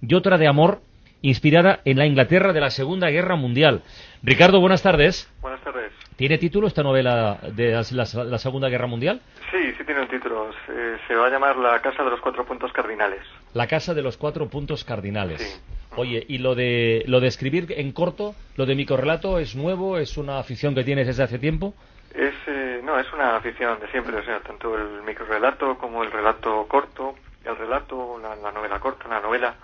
y 0.00 0.14
otra 0.14 0.38
de 0.38 0.46
amor 0.46 0.80
inspirada 1.22 1.80
en 1.84 1.98
la 1.98 2.06
Inglaterra 2.06 2.52
de 2.52 2.60
la 2.60 2.70
Segunda 2.70 3.08
Guerra 3.10 3.34
Mundial. 3.36 3.82
Ricardo, 4.22 4.60
buenas 4.60 4.82
tardes. 4.82 5.30
Buenas 5.42 5.60
tardes. 5.62 5.90
¿Tiene 6.16 6.38
título 6.38 6.66
esta 6.68 6.82
novela 6.82 7.38
de 7.56 7.72
la, 7.72 7.82
la- 7.92 8.24
la 8.24 8.38
Segunda 8.38 8.68
Guerra 8.68 8.86
Mundial? 8.86 9.20
Sí, 9.50 9.72
sí 9.76 9.84
tiene 9.84 10.02
un 10.02 10.08
título. 10.08 10.50
Se, 10.66 10.98
se 11.08 11.14
va 11.14 11.26
a 11.26 11.30
llamar 11.30 11.56
La 11.56 11.80
Casa 11.80 12.04
de 12.04 12.10
los 12.10 12.20
Cuatro 12.20 12.44
Puntos 12.46 12.72
Cardinales. 12.72 13.20
La 13.54 13.66
Casa 13.66 13.94
de 13.94 14.02
los 14.02 14.16
Cuatro 14.16 14.48
Puntos 14.48 14.84
Cardinales. 14.84 15.40
Sí. 15.40 15.60
Oye, 15.96 16.24
¿y 16.28 16.38
lo 16.38 16.54
de, 16.54 17.04
lo 17.06 17.20
de 17.20 17.28
escribir 17.28 17.72
en 17.76 17.92
corto, 17.92 18.34
lo 18.56 18.66
de 18.66 18.74
microrelato, 18.74 19.38
es 19.38 19.56
nuevo? 19.56 19.96
¿Es 19.98 20.16
una 20.16 20.38
afición 20.38 20.74
que 20.74 20.84
tienes 20.84 21.06
desde 21.06 21.22
hace 21.22 21.38
tiempo? 21.38 21.74
Es, 22.14 22.34
eh, 22.46 22.80
no, 22.84 22.98
es 22.98 23.12
una 23.12 23.36
afición 23.36 23.80
de 23.80 23.88
siempre, 23.90 24.16
o 24.16 24.22
sea, 24.24 24.38
tanto 24.40 24.76
el 24.76 25.02
microrelato 25.02 25.76
como 25.78 26.04
el 26.04 26.12
relato 26.12 26.66
corto, 26.68 27.16
el 27.44 27.56
relato, 27.56 28.18
la, 28.22 28.36
la 28.36 28.52
novela 28.52 28.78
corta, 28.78 29.08
la 29.08 29.20
novela, 29.20 29.54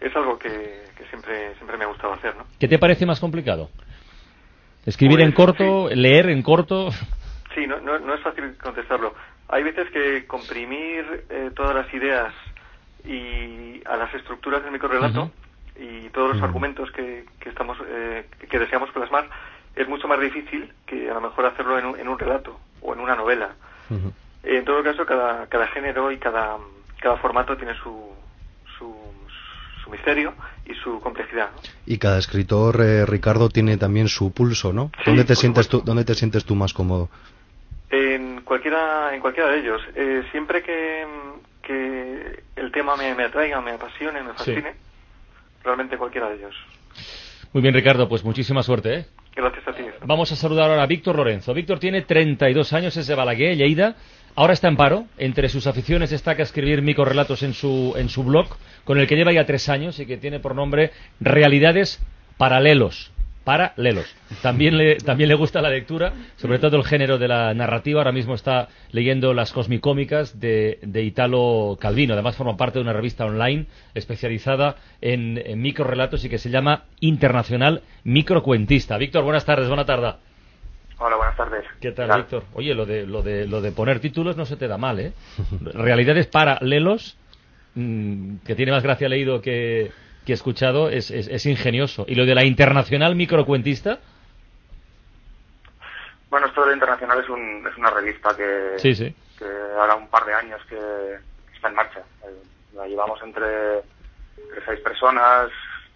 es 0.00 0.14
algo 0.16 0.38
que, 0.38 0.84
que 0.96 1.04
siempre, 1.10 1.54
siempre 1.56 1.76
me 1.76 1.84
ha 1.84 1.88
gustado 1.88 2.14
hacer, 2.14 2.34
¿no? 2.36 2.44
¿Qué 2.58 2.66
te 2.66 2.78
parece 2.78 3.04
más 3.04 3.20
complicado? 3.20 3.68
¿Escribir 4.86 5.18
Pues, 5.18 5.28
en 5.28 5.32
corto, 5.32 5.88
leer 5.94 6.30
en 6.30 6.42
corto? 6.42 6.90
Sí, 7.54 7.66
no, 7.66 7.78
no, 7.80 7.98
no 7.98 8.14
es 8.14 8.20
fácil 8.22 8.56
contestarlo. 8.56 9.14
Hay 9.48 9.62
veces 9.62 9.90
que 9.90 10.26
comprimir 10.26 11.26
eh, 11.28 11.50
todas 11.54 11.74
las 11.74 11.92
ideas 11.92 12.32
y 13.04 13.82
a 13.86 13.96
las 13.96 14.12
estructuras 14.14 14.62
del 14.62 14.72
microrelato 14.72 15.30
y 15.78 16.08
todos 16.10 16.34
los 16.34 16.42
argumentos 16.42 16.90
que, 16.92 17.24
que 17.40 17.48
estamos 17.48 17.76
eh, 17.86 18.26
que 18.48 18.58
deseamos 18.58 18.90
plasmar 18.90 19.28
es 19.76 19.88
mucho 19.88 20.06
más 20.08 20.20
difícil 20.20 20.72
que 20.86 21.10
a 21.10 21.14
lo 21.14 21.20
mejor 21.20 21.46
hacerlo 21.46 21.78
en 21.78 21.86
un, 21.86 21.98
en 21.98 22.08
un 22.08 22.18
relato 22.18 22.58
o 22.80 22.92
en 22.94 23.00
una 23.00 23.14
novela. 23.16 23.50
Eh, 23.90 24.58
En 24.58 24.64
todo 24.64 24.82
caso, 24.82 25.04
cada, 25.06 25.46
cada 25.46 25.66
género 25.68 26.10
y 26.12 26.18
cada, 26.18 26.56
cada 27.00 27.16
formato 27.16 27.56
tiene 27.56 27.74
su, 27.74 28.10
su, 28.78 28.94
su 29.82 29.90
misterio 29.90 30.34
y 30.66 30.74
su 30.74 31.00
complejidad. 31.00 31.50
¿no? 31.54 31.60
Y 31.86 31.98
cada 31.98 32.18
escritor, 32.18 32.80
eh, 32.80 33.06
Ricardo, 33.06 33.48
tiene 33.48 33.76
también 33.76 34.08
su 34.08 34.32
pulso, 34.32 34.72
¿no? 34.72 34.90
¿Dónde, 35.06 35.24
te 35.24 35.34
sientes 35.36 35.68
tú, 35.68 35.80
¿Dónde 35.84 36.04
te 36.04 36.14
sientes 36.14 36.44
tú 36.44 36.54
más 36.54 36.72
cómodo? 36.72 37.08
En 37.90 38.40
cualquiera, 38.42 39.14
en 39.14 39.20
cualquiera 39.20 39.50
de 39.50 39.58
ellos. 39.60 39.82
Eh, 39.94 40.22
siempre 40.30 40.62
que, 40.62 41.06
que 41.62 42.42
el 42.56 42.72
tema 42.72 42.96
me, 42.96 43.14
me 43.14 43.24
atraiga, 43.24 43.60
me 43.60 43.72
apasione, 43.72 44.22
me 44.22 44.32
fascine, 44.32 44.74
realmente 45.62 45.96
cualquiera 45.98 46.28
de 46.30 46.36
ellos. 46.36 46.54
Muy 47.52 47.62
bien, 47.62 47.74
Ricardo, 47.74 48.08
pues 48.08 48.24
muchísima 48.24 48.62
suerte, 48.62 48.94
¿eh? 48.94 49.06
Gracias 49.34 49.66
a. 49.66 49.72
Vamos 50.06 50.30
a 50.32 50.36
saludar 50.36 50.70
ahora 50.70 50.82
a 50.82 50.86
Víctor 50.86 51.16
Lorenzo. 51.16 51.54
Víctor 51.54 51.78
tiene 51.78 52.02
32 52.02 52.72
años, 52.72 52.96
es 52.96 53.06
de 53.06 53.14
Balaguer, 53.14 53.56
Lleida. 53.56 53.96
Ahora 54.34 54.52
está 54.52 54.68
en 54.68 54.76
paro. 54.76 55.06
Entre 55.18 55.48
sus 55.48 55.66
aficiones 55.66 56.10
destaca 56.10 56.42
escribir 56.42 56.82
microrelatos 56.82 57.42
en 57.42 57.54
su, 57.54 57.94
en 57.96 58.08
su 58.08 58.24
blog, 58.24 58.48
con 58.84 58.98
el 58.98 59.06
que 59.06 59.16
lleva 59.16 59.32
ya 59.32 59.46
tres 59.46 59.68
años 59.68 59.98
y 60.00 60.06
que 60.06 60.16
tiene 60.16 60.40
por 60.40 60.54
nombre 60.54 60.90
Realidades 61.20 62.00
Paralelos 62.36 63.12
paralelos. 63.44 64.14
También 64.40 64.76
le, 64.76 64.96
también 64.96 65.28
le 65.28 65.34
gusta 65.34 65.60
la 65.60 65.70
lectura, 65.70 66.12
sobre 66.36 66.58
todo 66.58 66.76
el 66.76 66.84
género 66.84 67.18
de 67.18 67.28
la 67.28 67.54
narrativa. 67.54 68.00
Ahora 68.00 68.12
mismo 68.12 68.34
está 68.34 68.68
leyendo 68.90 69.34
las 69.34 69.52
cosmicómicas 69.52 70.40
de, 70.40 70.78
de 70.82 71.02
Italo 71.02 71.76
Calvino. 71.80 72.14
Además 72.14 72.36
forma 72.36 72.56
parte 72.56 72.78
de 72.78 72.84
una 72.84 72.92
revista 72.92 73.24
online 73.24 73.66
especializada 73.94 74.76
en, 75.00 75.40
en 75.44 75.60
microrelatos 75.60 76.24
y 76.24 76.28
que 76.28 76.38
se 76.38 76.50
llama 76.50 76.84
Internacional 77.00 77.82
Microcuentista. 78.04 78.96
Víctor, 78.98 79.24
buenas 79.24 79.44
tardes, 79.44 79.68
buena 79.68 79.84
tarde. 79.84 80.14
Hola, 80.98 81.16
buenas 81.16 81.36
tardes. 81.36 81.64
¿Qué 81.80 81.90
tal, 81.90 82.16
Víctor? 82.16 82.44
Oye, 82.54 82.74
lo 82.74 82.86
de, 82.86 83.06
lo, 83.06 83.22
de, 83.22 83.46
lo 83.46 83.60
de 83.60 83.72
poner 83.72 83.98
títulos 83.98 84.36
no 84.36 84.46
se 84.46 84.56
te 84.56 84.68
da 84.68 84.78
mal, 84.78 85.00
¿eh? 85.00 85.12
Realidades 85.74 86.28
paralelos, 86.28 87.16
mmm, 87.74 88.36
que 88.46 88.54
tiene 88.54 88.70
más 88.70 88.84
gracia 88.84 89.08
leído 89.08 89.40
que, 89.40 89.90
que 90.24 90.32
he 90.32 90.34
escuchado 90.34 90.88
es, 90.88 91.10
es, 91.10 91.28
es, 91.28 91.46
ingenioso. 91.46 92.04
¿Y 92.08 92.14
lo 92.14 92.24
de 92.26 92.34
la 92.34 92.44
internacional 92.44 93.14
microcuentista? 93.14 93.98
Bueno, 96.30 96.46
esto 96.46 96.62
de 96.62 96.68
la 96.68 96.74
internacional 96.74 97.20
es, 97.20 97.28
un, 97.28 97.66
es 97.70 97.76
una 97.76 97.90
revista 97.90 98.34
que, 98.36 98.78
sí, 98.78 98.94
sí. 98.94 99.14
que 99.38 99.44
ahora 99.78 99.96
un 99.96 100.08
par 100.08 100.24
de 100.24 100.34
años 100.34 100.60
que, 100.68 100.76
está 101.54 101.68
en 101.68 101.74
marcha. 101.74 102.02
La 102.74 102.86
llevamos 102.86 103.22
entre, 103.22 103.78
entre 104.38 104.64
seis 104.64 104.80
personas, 104.80 105.50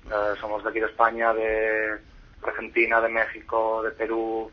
eh, 0.06 0.34
somos 0.40 0.62
de 0.62 0.70
aquí 0.70 0.80
de 0.80 0.86
España, 0.86 1.32
de 1.32 1.98
Argentina, 2.42 3.00
de 3.00 3.08
México, 3.08 3.82
de 3.82 3.90
Perú, 3.92 4.50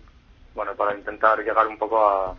bueno, 0.56 0.74
para 0.76 0.96
intentar 0.96 1.40
llegar 1.44 1.68
un 1.68 1.78
poco 1.78 2.00
a, 2.06 2.36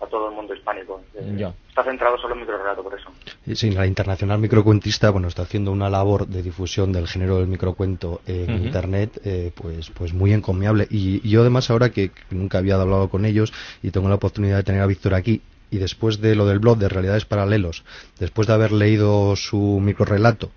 a 0.00 0.06
todo 0.06 0.28
el 0.28 0.34
mundo 0.34 0.54
hispánico. 0.54 1.00
Eh, 1.14 1.34
ya. 1.36 1.54
Está 1.68 1.84
centrado 1.84 2.18
solo 2.18 2.34
en 2.34 2.40
microrelato, 2.40 2.82
por 2.82 2.98
eso. 2.98 3.10
Sí, 3.54 3.70
la 3.70 3.86
Internacional 3.86 4.38
Microcuentista, 4.38 5.10
bueno, 5.10 5.28
está 5.28 5.42
haciendo 5.42 5.72
una 5.72 5.90
labor 5.90 6.26
de 6.26 6.42
difusión 6.42 6.92
del 6.92 7.08
género 7.08 7.38
del 7.38 7.48
microcuento 7.48 8.20
en. 8.26 8.64
Internet, 8.64 9.20
eh, 9.24 9.52
pues, 9.54 9.90
pues 9.90 10.12
muy 10.12 10.32
encomiable. 10.32 10.86
Y 10.90 11.28
yo 11.28 11.40
además 11.40 11.70
ahora 11.70 11.90
que 11.90 12.10
nunca 12.30 12.58
había 12.58 12.80
hablado 12.80 13.08
con 13.08 13.24
ellos 13.24 13.52
y 13.82 13.90
tengo 13.90 14.08
la 14.08 14.14
oportunidad 14.16 14.56
de 14.58 14.62
tener 14.62 14.82
a 14.82 14.86
Víctor 14.86 15.14
aquí, 15.14 15.42
y 15.70 15.78
después 15.78 16.20
de 16.20 16.36
lo 16.36 16.46
del 16.46 16.60
blog 16.60 16.78
de 16.78 16.88
Realidades 16.88 17.24
Paralelos, 17.24 17.82
después 18.20 18.46
de 18.46 18.54
haber 18.54 18.70
leído 18.70 19.34
su 19.34 19.80
microrelato, 19.82 20.52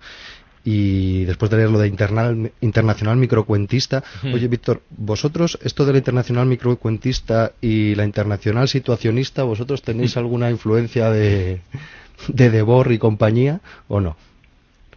y 0.70 1.24
después 1.24 1.50
de 1.50 1.56
leer 1.56 1.70
lo 1.70 1.78
de 1.78 1.88
internal, 1.88 2.52
Internacional 2.60 3.16
Microcuentista, 3.16 4.04
Hmm. 4.22 4.34
oye 4.34 4.48
Víctor, 4.48 4.82
vosotros, 4.90 5.58
esto 5.62 5.86
de 5.86 5.92
la 5.92 5.98
Internacional 5.98 6.44
Microcuentista 6.44 7.52
y 7.62 7.94
la 7.94 8.04
Internacional 8.04 8.68
Situacionista, 8.68 9.44
¿vosotros 9.44 9.80
tenéis 9.80 10.18
alguna 10.18 10.50
influencia 10.50 11.08
de, 11.10 11.62
de 12.28 12.50
Debord 12.50 12.90
y 12.90 12.98
compañía 12.98 13.60
o 13.88 13.98
no? 14.00 14.16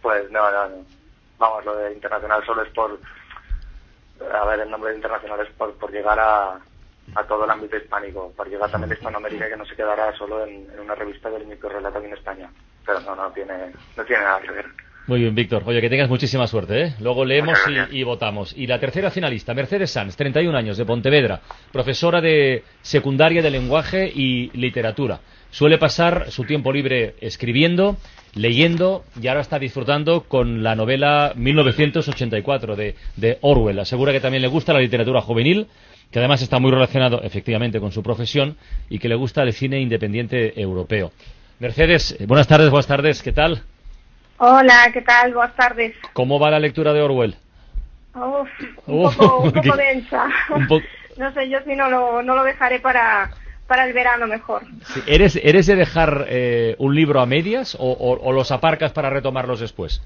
Pues 0.02 0.30
no, 0.30 0.50
no, 0.52 0.68
no. 0.68 0.84
Vamos, 1.38 1.64
lo 1.64 1.74
de 1.76 1.94
internacional 1.94 2.44
solo 2.44 2.62
es 2.64 2.72
por. 2.74 3.00
A 4.30 4.44
ver, 4.44 4.60
el 4.60 4.70
nombre 4.70 4.90
de 4.90 4.96
internacional 4.96 5.40
es 5.40 5.48
por, 5.54 5.72
por 5.74 5.90
llegar 5.90 6.18
a, 6.20 6.58
a 7.14 7.24
todo 7.26 7.44
el 7.44 7.50
ámbito 7.50 7.78
hispánico, 7.78 8.30
por 8.36 8.46
llegar 8.46 8.70
también 8.70 8.90
a 8.92 8.94
Hispanoamérica 8.94 9.48
que 9.48 9.56
no 9.56 9.64
se 9.64 9.74
quedará 9.74 10.14
solo 10.18 10.44
en, 10.44 10.70
en 10.70 10.80
una 10.80 10.94
revista 10.94 11.30
del 11.30 11.46
microrelato 11.46 11.96
aquí 11.98 12.08
en 12.08 12.12
España. 12.12 12.50
Pero 12.84 13.00
no, 13.00 13.16
no 13.16 13.30
tiene, 13.30 13.72
no 13.96 14.04
tiene 14.04 14.22
nada 14.22 14.40
que 14.42 14.50
ver. 14.50 14.66
Muy 15.06 15.20
bien, 15.20 15.34
Víctor. 15.34 15.64
Oye, 15.66 15.80
que 15.80 15.90
tengas 15.90 16.08
muchísima 16.08 16.46
suerte, 16.46 16.82
¿eh? 16.82 16.94
Luego 17.00 17.24
leemos 17.24 17.58
y 17.90 18.02
votamos. 18.04 18.54
Y 18.56 18.68
la 18.68 18.78
tercera 18.78 19.10
finalista, 19.10 19.52
Mercedes 19.52 19.90
Sanz, 19.90 20.16
31 20.16 20.56
años, 20.56 20.76
de 20.76 20.84
Pontevedra, 20.84 21.40
profesora 21.72 22.20
de 22.20 22.62
secundaria 22.82 23.42
de 23.42 23.50
lenguaje 23.50 24.10
y 24.14 24.50
literatura. 24.56 25.20
Suele 25.50 25.76
pasar 25.76 26.30
su 26.30 26.44
tiempo 26.44 26.72
libre 26.72 27.16
escribiendo, 27.20 27.96
leyendo 28.34 29.04
y 29.20 29.26
ahora 29.26 29.40
está 29.40 29.58
disfrutando 29.58 30.22
con 30.22 30.62
la 30.62 30.76
novela 30.76 31.32
1984 31.34 32.76
de, 32.76 32.94
de 33.16 33.38
Orwell. 33.40 33.80
Asegura 33.80 34.12
que 34.12 34.20
también 34.20 34.42
le 34.42 34.48
gusta 34.48 34.72
la 34.72 34.80
literatura 34.80 35.20
juvenil, 35.20 35.66
que 36.12 36.20
además 36.20 36.42
está 36.42 36.60
muy 36.60 36.70
relacionado 36.70 37.22
efectivamente 37.22 37.80
con 37.80 37.90
su 37.90 38.04
profesión 38.04 38.56
y 38.88 39.00
que 39.00 39.08
le 39.08 39.16
gusta 39.16 39.42
el 39.42 39.52
cine 39.52 39.80
independiente 39.80 40.58
europeo. 40.58 41.10
Mercedes, 41.58 42.16
eh, 42.18 42.26
buenas 42.26 42.46
tardes, 42.46 42.70
buenas 42.70 42.86
tardes, 42.86 43.20
¿qué 43.22 43.32
tal? 43.32 43.62
Hola, 44.44 44.90
¿qué 44.92 45.02
tal? 45.02 45.34
Buenas 45.34 45.54
tardes. 45.54 45.94
¿Cómo 46.14 46.40
va 46.40 46.50
la 46.50 46.58
lectura 46.58 46.92
de 46.92 47.00
Orwell? 47.00 47.36
Uf, 48.14 48.48
un 48.88 49.00
Uf, 49.04 49.16
poco, 49.16 49.36
un 49.44 49.52
poco 49.52 49.60
qué- 49.62 49.84
densa. 49.84 50.26
un 50.56 50.66
po- 50.66 50.82
No 51.16 51.32
sé, 51.32 51.48
yo 51.48 51.58
sí 51.64 51.76
no 51.76 51.88
lo, 51.88 52.22
no 52.22 52.34
lo 52.34 52.42
dejaré 52.42 52.80
para, 52.80 53.30
para 53.68 53.84
el 53.84 53.92
verano 53.92 54.26
mejor. 54.26 54.62
Sí, 54.86 55.00
¿Eres, 55.06 55.36
¿Eres 55.36 55.66
de 55.66 55.76
dejar 55.76 56.26
eh, 56.28 56.74
un 56.78 56.94
libro 56.94 57.20
a 57.20 57.26
medias 57.26 57.76
o, 57.78 57.84
o- 57.92 58.18
o 58.20 58.32
los 58.32 58.50
aparcas 58.50 58.90
para 58.92 59.10
retomarlos 59.10 59.60
después? 59.60 60.02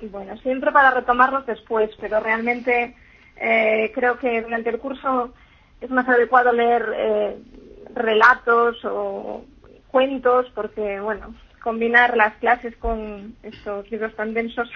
Bueno, 0.00 0.36
siempre 0.38 0.70
para 0.72 0.90
retomarlos 0.92 1.46
después, 1.46 1.90
pero 2.00 2.20
realmente 2.20 2.94
eh, 3.36 3.90
creo 3.94 4.18
que 4.18 4.42
durante 4.42 4.70
el 4.70 4.78
curso 4.78 5.32
es 5.80 5.90
más 5.90 6.08
adecuado 6.08 6.52
leer 6.52 6.92
eh, 6.94 7.36
relatos 7.94 8.76
o 8.84 9.44
cuentos 9.88 10.46
porque, 10.54 11.00
bueno, 11.00 11.34
combinar 11.70 12.16
las 12.16 12.34
clases 12.34 12.76
con 12.76 13.34
estos 13.42 13.90
libros 13.90 14.14
tan 14.14 14.32
densos 14.34 14.70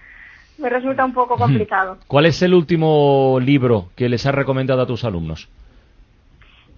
me 0.58 0.70
resulta 0.70 1.04
un 1.04 1.12
poco 1.12 1.36
complicado. 1.36 1.98
¿Cuál 2.06 2.24
es 2.24 2.40
el 2.40 2.54
último 2.54 3.38
libro 3.42 3.90
que 3.94 4.08
les 4.08 4.24
has 4.24 4.34
recomendado 4.34 4.80
a 4.80 4.86
tus 4.86 5.04
alumnos? 5.04 5.50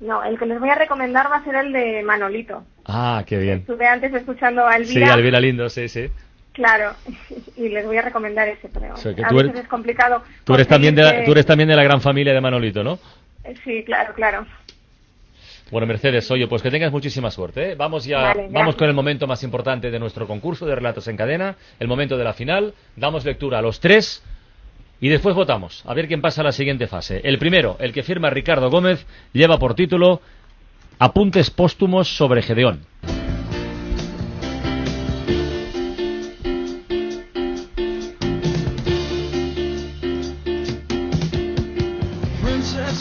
No, 0.01 0.25
el 0.25 0.37
que 0.37 0.47
les 0.47 0.59
voy 0.59 0.69
a 0.71 0.75
recomendar 0.75 1.31
va 1.31 1.37
a 1.37 1.45
ser 1.45 1.55
el 1.55 1.73
de 1.73 2.03
Manolito. 2.03 2.65
Ah, 2.87 3.23
qué 3.25 3.39
bien. 3.39 3.59
Estuve 3.59 3.87
antes 3.87 4.13
escuchando 4.13 4.67
a 4.67 4.73
Sí, 4.79 4.95
Elvira. 4.95 5.15
Alvira 5.15 5.39
Lindo, 5.41 5.69
sí, 5.69 5.89
sí. 5.89 6.09
Claro, 6.53 6.95
y 7.57 7.69
les 7.69 7.87
voy 7.87 7.99
a 7.99 8.03
recomendar 8.03 8.49
ese, 8.49 8.69
pero 8.69 8.95
O 8.95 8.97
sea, 8.97 9.15
que 9.15 9.25
a 9.25 9.29
tú 9.29 9.37
veces 9.37 9.51
eres- 9.51 9.63
es 9.63 9.69
complicado. 9.69 10.25
Tú 10.43 10.55
eres, 10.55 10.67
también 10.67 10.97
de 10.97 11.03
la, 11.05 11.25
tú 11.25 11.31
eres 11.31 11.47
también 11.47 11.69
de 11.69 11.77
la 11.77 11.85
gran 11.85 12.01
familia 12.01 12.35
de 12.35 12.41
Manolito, 12.41 12.83
¿no? 12.83 12.99
Sí, 13.63 13.85
claro, 13.85 14.13
claro. 14.15 14.45
Bueno, 15.73 15.87
Mercedes, 15.87 16.31
oye, 16.31 16.47
pues 16.49 16.61
que 16.61 16.71
tengas 16.71 16.93
muchísima 16.93 17.31
suerte. 17.31 17.73
¿eh? 17.73 17.75
Vamos 17.75 18.05
ya, 18.05 18.19
Vale, 18.19 18.49
vamos 18.51 18.77
con 18.77 18.89
el 18.89 18.95
momento 18.95 19.27
más 19.27 19.43
importante 19.43 19.91
de 19.91 19.99
nuestro 19.99 20.27
concurso 20.27 20.67
de 20.67 20.75
relatos 20.75 21.09
en 21.09 21.17
cadena, 21.17 21.57
el 21.81 21.89
momento 21.89 22.19
de 22.19 22.25
la 22.25 22.35
final. 22.35 22.75
Damos 22.95 23.25
lectura 23.25 23.59
a 23.59 23.63
los 23.63 23.81
tres 23.81 24.23
y 25.01 25.09
después 25.09 25.35
votamos. 25.35 25.83
A 25.87 25.95
ver 25.95 26.09
quién 26.09 26.21
pasa 26.21 26.43
a 26.43 26.45
la 26.45 26.53
siguiente 26.53 26.89
fase. 26.89 27.23
El 27.25 27.39
primero, 27.39 27.79
el 27.81 27.95
que 27.95 28.03
firma 28.03 28.29
Ricardo 28.29 28.69
Gómez, 28.69 29.07
lleva 29.33 29.57
por 29.57 29.75
título 29.75 30.21
Apuntes 30.99 31.49
póstumos 31.49 32.07
sobre 32.19 32.43
Gedeón. 32.43 32.85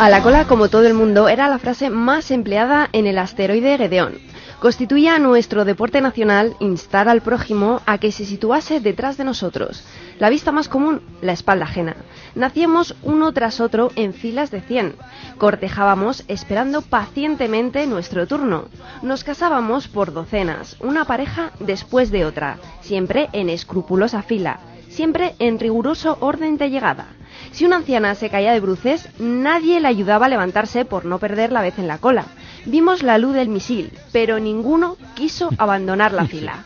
A 0.01 0.10
la 0.10 0.24
cola, 0.24 0.48
como 0.48 0.67
todo 0.67 0.88
el 0.88 0.96
mundo, 0.96 1.29
era 1.29 1.48
la 1.48 1.60
frase 1.60 1.91
más 1.91 2.31
empleada 2.31 2.89
en 2.91 3.05
el 3.05 3.20
asteroide 3.20 3.77
Gedeón. 3.77 4.17
Constituía 4.60 5.20
nuestro 5.20 5.63
deporte 5.63 6.01
nacional 6.01 6.55
instar 6.60 7.08
al 7.08 7.22
prójimo 7.22 7.81
a 7.86 8.00
que 8.00 8.12
se 8.12 8.25
situase 8.25 8.79
detrás 8.79 9.17
de 9.17 9.25
nosotros. 9.25 9.84
La 10.17 10.31
vista 10.31 10.51
más 10.51 10.70
común, 10.70 11.03
la 11.22 11.34
espalda 11.34 11.65
ajena. 11.65 11.98
Nacíamos 12.34 12.96
uno 13.03 13.31
tras 13.31 13.60
otro 13.60 13.91
en 13.96 14.15
filas 14.15 14.50
de 14.50 14.62
100. 14.62 14.96
Cortejábamos 15.38 16.24
esperando 16.27 16.81
pacientemente 16.81 17.86
nuestro 17.86 18.25
turno. 18.25 18.70
Nos 19.03 19.24
casábamos 19.24 19.88
por 19.88 20.13
docenas, 20.13 20.77
una 20.79 21.05
pareja 21.05 21.51
después 21.60 22.10
de 22.10 22.25
otra, 22.25 22.58
siempre 22.81 23.29
en 23.34 23.50
escrupulosa 23.50 24.24
fila, 24.24 24.62
siempre 24.89 25.36
en 25.38 25.60
riguroso 25.60 26.17
orden 26.22 26.58
de 26.58 26.72
llegada. 26.72 27.05
Si 27.51 27.65
una 27.65 27.77
anciana 27.77 28.15
se 28.15 28.29
caía 28.29 28.53
de 28.53 28.60
bruces, 28.60 29.07
nadie 29.19 29.79
le 29.79 29.88
ayudaba 29.88 30.27
a 30.27 30.29
levantarse 30.29 30.86
por 30.86 31.05
no 31.05 31.19
perder 31.19 31.51
la 31.51 31.62
vez 31.62 31.77
en 31.79 31.88
la 31.88 31.98
cola. 31.98 32.25
Vimos 32.65 33.03
la 33.03 33.17
luz 33.17 33.33
del 33.33 33.50
misil, 33.50 33.91
pero 34.12 34.39
ninguno 34.39 34.98
quiso 35.15 35.50
abandonar 35.57 36.13
la 36.13 36.25
fila. 36.25 36.65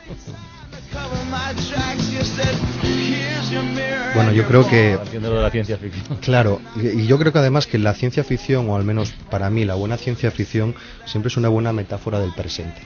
Bueno, 4.14 4.32
yo 4.32 4.48
creo 4.48 4.68
que... 4.68 4.98
De 5.12 5.20
la 5.20 5.52
ciencia 5.52 5.78
ficción. 5.78 6.18
Claro, 6.22 6.62
y 6.76 7.02
y 7.02 7.08
yo 7.08 7.18
creo 7.18 7.32
que 7.32 7.40
además 7.40 7.68
que 7.68 7.78
la 7.78 7.94
ciencia 7.94 8.24
ficción, 8.24 8.70
o 8.70 8.76
al 8.76 8.84
menos 8.84 9.14
para 9.30 9.50
mí 9.50 9.66
la 9.66 9.76
buena 9.76 9.98
ciencia 9.98 10.32
ficción, 10.32 10.76
siempre 11.06 11.28
es 11.28 11.38
una 11.38 11.50
buena 11.50 11.74
metáfora 11.74 12.20
del 12.20 12.34
presente. 12.34 12.82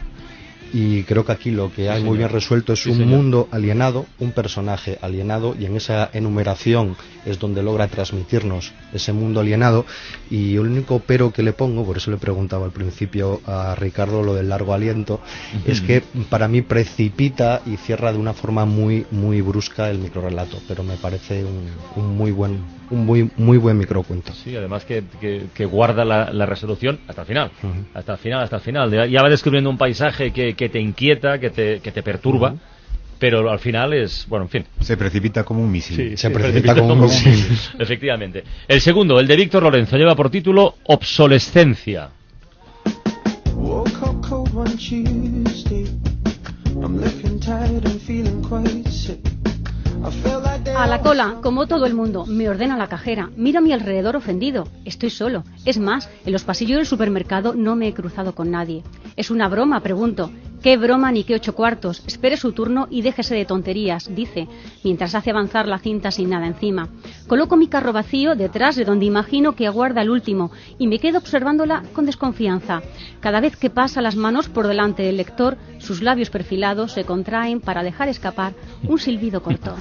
Y 0.73 1.03
creo 1.03 1.25
que 1.25 1.31
aquí 1.31 1.51
lo 1.51 1.71
que 1.71 1.89
hay 1.89 2.03
muy 2.03 2.17
bien 2.17 2.29
resuelto 2.29 2.73
es 2.73 2.83
Sí, 2.83 2.89
un 2.91 2.97
señor. 2.97 3.09
mundo 3.17 3.47
alienado, 3.51 4.05
un 4.19 4.31
personaje 4.31 4.97
alienado, 5.01 5.55
y 5.59 5.65
en 5.65 5.75
esa 5.75 6.09
enumeración 6.13 6.95
es 7.25 7.39
donde 7.39 7.63
logra 7.63 7.87
transmitirnos 7.87 8.71
ese 8.93 9.11
mundo 9.13 9.39
alienado. 9.39 9.85
Y 10.29 10.53
el 10.53 10.59
único 10.61 10.99
pero 11.05 11.31
que 11.31 11.43
le 11.43 11.53
pongo, 11.53 11.83
por 11.85 11.97
eso 11.97 12.11
le 12.11 12.17
preguntaba 12.17 12.65
al 12.65 12.71
principio 12.71 13.41
a 13.45 13.75
Ricardo 13.75 14.21
lo 14.23 14.35
del 14.35 14.49
largo 14.49 14.73
aliento, 14.73 15.19
es 15.65 15.81
que 15.81 16.03
para 16.29 16.47
mí 16.47 16.61
precipita 16.61 17.61
y 17.65 17.77
cierra 17.77 18.11
de 18.13 18.19
una 18.19 18.33
forma 18.33 18.65
muy, 18.65 19.05
muy 19.11 19.41
brusca 19.41 19.89
el 19.89 19.97
microrelato, 19.99 20.59
pero 20.67 20.83
me 20.83 20.95
parece 20.97 21.43
un, 21.43 21.67
un 21.95 22.15
muy 22.15 22.31
buen 22.31 22.59
un 22.91 23.05
muy, 23.05 23.29
muy 23.37 23.57
buen 23.57 23.77
microcuento. 23.77 24.33
Sí, 24.33 24.55
además 24.55 24.85
que, 24.85 25.03
que, 25.53 25.65
guarda 25.65 26.05
la, 26.05 26.45
resolución 26.45 26.99
hasta 27.07 27.21
el 27.21 27.27
final, 27.27 27.51
hasta 27.93 28.13
el 28.13 28.17
final, 28.17 28.43
hasta 28.43 28.55
el 28.57 28.61
final. 28.61 29.09
Ya 29.09 29.21
va 29.21 29.29
descubriendo 29.29 29.69
un 29.69 29.77
paisaje 29.77 30.31
que, 30.31 30.55
que 30.55 30.69
te 30.69 30.79
inquieta, 30.79 31.39
que 31.39 31.49
te, 31.49 31.79
que 31.79 31.91
te 31.91 32.03
perturba. 32.03 32.55
Pero 33.19 33.51
al 33.51 33.59
final 33.59 33.93
es, 33.93 34.25
bueno, 34.29 34.45
en 34.45 34.49
fin. 34.49 34.65
Se 34.79 34.95
precipita 34.95 35.43
como 35.43 35.61
un 35.61 35.69
misil. 35.69 36.17
se, 36.17 36.29
precipita, 36.29 36.73
como, 36.73 36.93
un 36.93 37.01
misil. 37.01 37.45
Efectivamente. 37.79 38.45
El 38.65 38.79
segundo, 38.79 39.19
el 39.19 39.27
de 39.27 39.35
Víctor 39.35 39.63
Lorenzo, 39.63 39.97
lleva 39.97 40.15
por 40.15 40.29
título 40.29 40.75
Obsolescencia. 40.85 42.11
A 50.75 50.87
la 50.87 51.01
cola, 51.01 51.39
como 51.41 51.67
todo 51.67 51.85
el 51.85 51.93
mundo, 51.93 52.25
me 52.25 52.49
ordena 52.49 52.77
la 52.77 52.87
cajera. 52.87 53.29
Miro 53.35 53.59
a 53.59 53.61
mi 53.61 53.73
alrededor 53.73 54.15
ofendido. 54.15 54.67
Estoy 54.85 55.09
solo. 55.09 55.43
Es 55.65 55.77
más, 55.77 56.09
en 56.25 56.31
los 56.31 56.43
pasillos 56.43 56.77
del 56.77 56.85
supermercado 56.85 57.53
no 57.53 57.75
me 57.75 57.87
he 57.87 57.93
cruzado 57.93 58.33
con 58.33 58.49
nadie. 58.51 58.83
¿Es 59.15 59.29
una 59.29 59.49
broma? 59.49 59.81
Pregunto. 59.81 60.31
Qué 60.61 60.75
broma 60.75 61.11
ni 61.11 61.23
qué 61.23 61.35
ocho 61.35 61.55
cuartos. 61.55 62.03
Espere 62.05 62.35
su 62.35 62.51
turno 62.51 62.87
y 62.89 63.01
déjese 63.01 63.33
de 63.33 63.45
tonterías, 63.45 64.13
dice, 64.13 64.49
mientras 64.83 65.15
hace 65.15 65.31
avanzar 65.31 65.67
la 65.67 65.79
cinta 65.79 66.11
sin 66.11 66.29
nada 66.29 66.47
encima. 66.47 66.89
Coloco 67.27 67.55
mi 67.55 67.67
carro 67.67 67.93
vacío 67.93 68.35
detrás 68.35 68.75
de 68.75 68.83
donde 68.83 69.05
imagino 69.05 69.55
que 69.55 69.67
aguarda 69.67 70.01
el 70.01 70.09
último 70.09 70.51
y 70.77 70.87
me 70.87 70.99
quedo 70.99 71.19
observándola 71.19 71.83
con 71.93 72.05
desconfianza. 72.05 72.81
Cada 73.21 73.39
vez 73.39 73.55
que 73.55 73.69
pasa 73.69 74.01
las 74.01 74.17
manos 74.17 74.49
por 74.49 74.67
delante 74.67 75.03
del 75.03 75.17
lector, 75.17 75.57
sus 75.77 76.01
labios 76.01 76.29
perfilados 76.29 76.91
se 76.91 77.05
contraen 77.05 77.61
para 77.61 77.81
dejar 77.81 78.09
escapar 78.09 78.53
un 78.83 78.99
silbido 78.99 79.41
corto. 79.41 79.75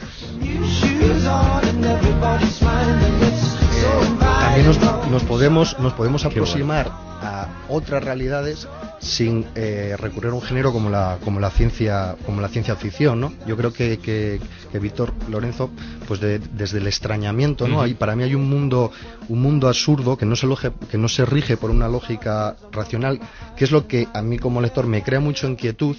También 4.41 4.67
nos, 5.11 5.25
podemos, 5.25 5.79
nos 5.81 5.93
podemos 5.95 6.25
aproximar 6.25 7.08
a 7.21 7.49
otras 7.69 8.03
realidades 8.03 8.69
sin 9.01 9.47
eh, 9.55 9.97
recurrir 9.99 10.33
a 10.33 10.35
un 10.35 10.43
género 10.43 10.73
como 10.73 10.91
la 10.91 11.19
como 11.25 11.41
la 11.41 11.51
ciencia 11.51 12.17
como 12.27 12.41
la 12.41 12.49
ciencia 12.49 12.77
ficción 12.77 13.21
no 13.21 13.33
yo 13.47 13.57
creo 13.57 13.73
que, 13.73 13.99
que, 13.99 14.41
Víctor 14.79 15.13
Lorenzo 15.29 15.71
pues 16.07 16.21
desde 16.21 16.79
el 16.79 16.87
extrañamiento 16.87 17.67
no 17.67 17.81
hay 17.81 17.95
para 17.95 18.15
mí 18.15 18.23
hay 18.23 18.35
un 18.35 18.49
mundo 18.49 18.93
un 19.29 19.41
mundo 19.41 19.69
absurdo 19.69 20.17
que 20.17 20.27
no 20.27 20.37
se 20.37 20.47
que 20.91 20.99
no 20.99 21.09
se 21.09 21.25
rige 21.25 21.57
por 21.57 21.71
una 21.71 21.89
lógica 21.89 22.57
racional 22.71 23.21
que 23.57 23.65
es 23.65 23.73
lo 23.73 23.87
que 23.87 24.09
a 24.13 24.23
mí 24.23 24.39
como 24.39 24.61
lector 24.61 24.87
me 24.87 25.03
crea 25.03 25.21
mucho 25.21 25.49
inquietud 25.49 25.97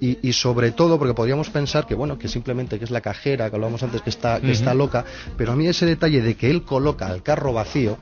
y, 0.00 0.32
sobre 0.34 0.70
todo 0.72 0.98
porque 0.98 1.14
podríamos 1.14 1.48
pensar 1.48 1.86
que 1.86 1.94
bueno 1.94 2.18
que 2.18 2.28
simplemente 2.28 2.78
que 2.78 2.84
es 2.84 2.90
la 2.90 3.00
cajera 3.00 3.48
que 3.48 3.56
hablábamos 3.56 3.82
antes 3.82 4.02
que 4.02 4.10
está 4.10 4.40
que 4.40 4.52
está 4.52 4.74
loca 4.74 5.04
pero 5.36 5.52
a 5.52 5.56
mí 5.56 5.66
ese 5.66 5.86
detalle 5.86 6.20
de 6.20 6.34
que 6.34 6.50
él 6.50 6.62
coloca 6.62 7.10
el 7.10 7.22
carro 7.22 7.52
vacío 7.52 7.98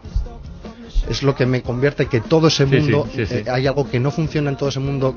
es 1.08 1.22
lo 1.22 1.34
que 1.34 1.46
me 1.46 1.62
convierte 1.62 2.06
que 2.06 2.20
todo 2.20 2.48
ese 2.48 2.66
mundo, 2.66 3.08
eh, 3.16 3.44
hay 3.50 3.66
algo 3.66 3.88
que 3.90 4.00
no 4.00 4.10
funciona 4.10 4.50
en 4.50 4.56
todo 4.56 4.68
ese 4.68 4.80
mundo 4.80 5.14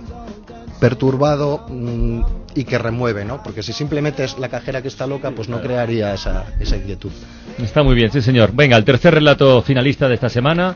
perturbado 0.79 1.65
mm, 1.69 2.21
y 2.55 2.63
que 2.63 2.77
remueve, 2.77 3.25
¿no? 3.25 3.41
Porque 3.43 3.63
si 3.63 3.73
simplemente 3.73 4.23
es 4.23 4.37
la 4.37 4.49
cajera 4.49 4.81
que 4.81 4.87
está 4.87 5.07
loca, 5.07 5.31
pues 5.31 5.49
no 5.49 5.61
crearía 5.61 6.13
esa, 6.13 6.45
esa 6.59 6.77
inquietud. 6.77 7.11
Está 7.57 7.83
muy 7.83 7.95
bien, 7.95 8.11
sí 8.11 8.21
señor. 8.21 8.51
Venga, 8.53 8.77
el 8.77 8.85
tercer 8.85 9.13
relato 9.13 9.61
finalista 9.61 10.07
de 10.07 10.15
esta 10.15 10.29
semana, 10.29 10.75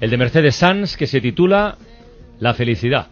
el 0.00 0.10
de 0.10 0.16
Mercedes 0.16 0.56
Sanz, 0.56 0.96
que 0.96 1.06
se 1.06 1.20
titula 1.20 1.76
La 2.38 2.54
felicidad. 2.54 3.08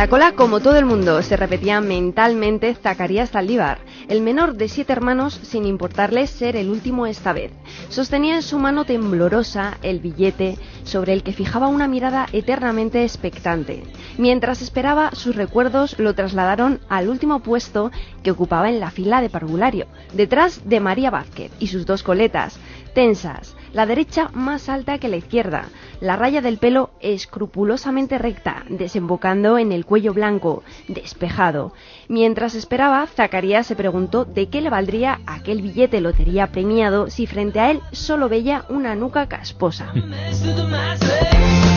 La 0.00 0.08
cola, 0.08 0.32
como 0.32 0.60
todo 0.60 0.76
el 0.76 0.86
mundo, 0.86 1.20
se 1.20 1.36
repetía 1.36 1.82
mentalmente 1.82 2.74
Zacarías 2.74 3.32
Zaldívar, 3.32 3.80
el 4.10 4.20
menor 4.20 4.56
de 4.56 4.68
siete 4.68 4.92
hermanos 4.92 5.40
sin 5.42 5.64
importarle 5.64 6.26
ser 6.26 6.56
el 6.56 6.68
último 6.68 7.06
esta 7.06 7.32
vez. 7.32 7.52
Sostenía 7.88 8.34
en 8.34 8.42
su 8.42 8.58
mano 8.58 8.84
temblorosa 8.84 9.78
el 9.82 10.00
billete 10.00 10.58
sobre 10.82 11.12
el 11.12 11.22
que 11.22 11.32
fijaba 11.32 11.68
una 11.68 11.86
mirada 11.86 12.26
eternamente 12.32 13.04
expectante. 13.04 13.84
Mientras 14.18 14.62
esperaba, 14.62 15.12
sus 15.12 15.36
recuerdos 15.36 15.96
lo 15.98 16.12
trasladaron 16.14 16.80
al 16.88 17.08
último 17.08 17.40
puesto 17.40 17.92
que 18.24 18.32
ocupaba 18.32 18.68
en 18.68 18.80
la 18.80 18.90
fila 18.90 19.22
de 19.22 19.30
parvulario, 19.30 19.86
detrás 20.12 20.68
de 20.68 20.80
María 20.80 21.10
Vázquez 21.10 21.52
y 21.60 21.68
sus 21.68 21.86
dos 21.86 22.02
coletas, 22.02 22.58
tensas, 22.94 23.54
la 23.72 23.86
derecha 23.86 24.30
más 24.34 24.68
alta 24.68 24.98
que 24.98 25.08
la 25.08 25.16
izquierda, 25.16 25.68
la 26.00 26.16
raya 26.16 26.40
del 26.40 26.58
pelo 26.58 26.90
escrupulosamente 27.00 28.18
recta, 28.18 28.64
desembocando 28.68 29.58
en 29.58 29.70
el 29.70 29.86
cuello 29.86 30.12
blanco, 30.12 30.64
despejado. 30.88 31.72
Mientras 32.08 32.56
esperaba, 32.56 33.06
Zacarías 33.06 33.68
se 33.68 33.76
preguntó 33.76 33.99
de 34.08 34.48
qué 34.48 34.60
le 34.60 34.70
valdría 34.70 35.20
aquel 35.26 35.60
billete 35.60 36.00
lotería 36.00 36.46
premiado 36.46 37.10
si 37.10 37.26
frente 37.26 37.60
a 37.60 37.70
él 37.70 37.80
solo 37.92 38.28
veía 38.28 38.64
una 38.68 38.94
nuca 38.94 39.28
casposa. 39.28 39.92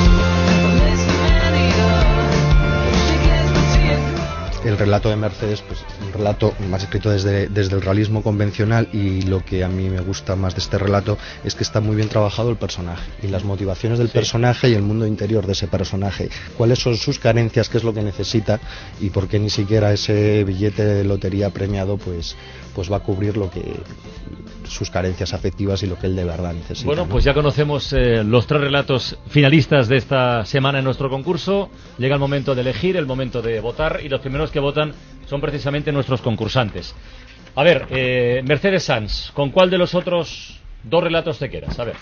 el 4.66 4.78
relato 4.78 5.10
de 5.10 5.16
Mercedes, 5.16 5.62
pues 5.62 5.80
un 6.06 6.14
relato 6.14 6.54
más 6.70 6.84
escrito 6.84 7.10
desde, 7.10 7.48
desde 7.48 7.76
el 7.76 7.82
realismo 7.82 8.24
convencional 8.24 8.88
y 8.94 9.24
lo 9.24 9.44
que 9.44 9.64
a 9.64 9.68
mí 9.68 9.90
me 9.90 10.00
gusta 10.00 10.36
más 10.36 10.56
de 10.56 10.62
este 10.62 10.78
relato 10.78 11.18
es 11.44 11.56
que 11.56 11.64
está 11.64 11.82
muy 11.82 11.96
bien 11.96 12.08
trabajado 12.08 12.50
el 12.50 12.56
personaje 12.56 13.04
y 13.22 13.28
las 13.28 13.44
motivaciones 13.44 14.00
del 14.00 14.10
personaje 14.10 14.70
y 14.70 14.74
el 14.74 14.82
mundo 14.82 15.06
interior 15.06 15.46
de 15.46 15.54
ese 15.54 15.68
personaje. 15.68 16.30
¿Cuáles 16.58 16.80
son 16.80 16.96
sus 16.96 17.20
carencias? 17.20 17.68
¿Qué 17.70 17.78
es 17.78 17.84
lo 17.84 17.94
que 17.94 18.02
necesita? 18.02 18.60
Y 19.02 19.10
por 19.10 19.28
qué 19.28 19.40
ni 19.40 19.50
siquiera 19.50 19.92
ese 19.92 20.44
billete 20.44 20.86
de 20.86 21.04
lotería 21.04 21.50
premiado 21.50 21.98
pues, 21.98 22.36
pues 22.74 22.92
va 22.92 22.98
a 22.98 23.02
cubrir 23.02 23.36
lo 23.36 23.50
que 23.50 23.62
sus 24.66 24.90
carencias 24.90 25.34
afectivas 25.34 25.84
y 25.84 25.88
lo 25.88 25.98
que 25.98 26.08
él 26.08 26.16
de 26.16 26.24
verdad 26.24 26.54
necesita. 26.54 26.86
Bueno, 26.86 27.08
pues 27.08 27.24
ya 27.24 27.34
conocemos 27.34 27.94
eh, 27.94 28.24
los 28.24 28.48
tres 28.48 28.62
relatos 28.62 29.18
finalistas 29.28 29.88
de 29.88 29.98
esta 29.98 30.46
semana 30.46 30.80
en 30.80 30.86
nuestro 30.86 31.10
concurso. 31.10 31.70
Llega 31.98 32.16
el 32.16 32.20
momento 32.20 32.56
de 32.56 32.62
elegir, 32.62 32.98
el 32.98 33.06
momento 33.06 33.42
de 33.42 33.60
votar 33.60 34.00
y 34.04 34.10
los 34.10 34.22
primeros 34.22 34.52
que 34.52 34.60
votan 34.60 34.94
son 35.26 35.42
precisamente 35.42 35.92
nuestros 35.92 36.22
concursantes. 36.22 36.96
A 37.56 37.64
ver, 37.64 37.88
eh, 37.92 38.42
Mercedes 38.46 38.84
Sanz, 38.84 39.32
¿con 39.32 39.52
cuál 39.52 39.70
de 39.70 39.78
los 39.78 39.94
otros 39.94 40.60
dos 40.84 41.04
relatos 41.04 41.38
te 41.40 41.50
quedas? 41.50 41.78
A 41.80 41.84
ver. 41.84 41.96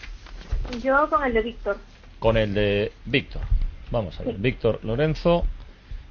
Yo 0.82 1.10
con 1.10 1.24
el 1.24 1.34
de 1.34 1.41
Víctor. 1.41 1.78
Con 2.19 2.38
el 2.38 2.54
de 2.54 2.91
Víctor. 3.06 3.41
Vamos 3.89 4.19
a 4.19 4.24
ver. 4.24 4.36
Víctor 4.36 4.80
Lorenzo 4.84 5.45